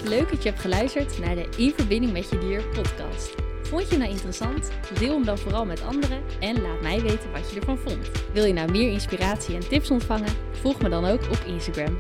Leuk 0.04 0.30
dat 0.30 0.44
je 0.44 0.50
hebt 0.50 0.62
geluisterd 0.62 1.20
naar 1.20 1.36
de 1.36 1.50
In 1.58 1.74
Verbinding 1.76 2.14
met 2.14 2.30
Je 2.30 2.38
Dier 2.38 2.64
podcast. 2.64 3.34
Vond 3.62 3.90
je 3.90 3.98
nou 3.98 4.10
interessant? 4.10 4.72
Deel 5.00 5.14
hem 5.14 5.26
dan 5.26 5.38
vooral 5.38 5.66
met 5.66 5.82
anderen 5.82 6.22
en 6.40 6.62
laat 6.62 6.82
mij 6.82 7.02
weten 7.02 7.32
wat 7.32 7.52
je 7.52 7.60
ervan 7.60 7.78
vond. 7.78 8.12
Wil 8.34 8.46
je 8.46 8.54
nou 8.54 8.72
meer 8.72 8.92
inspiratie 8.92 9.56
en 9.56 9.70
tips 9.70 9.92
ontvangen? 9.92 10.36
Volg 10.52 10.82
me 10.82 10.90
dan 10.90 11.06
ook 11.06 11.22
op 11.22 11.44
Instagram, 11.48 11.98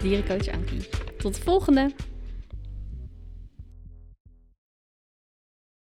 dierencoachankie. 0.00 0.88
Tot 1.18 1.34
de 1.34 1.42
volgende! 1.42 1.90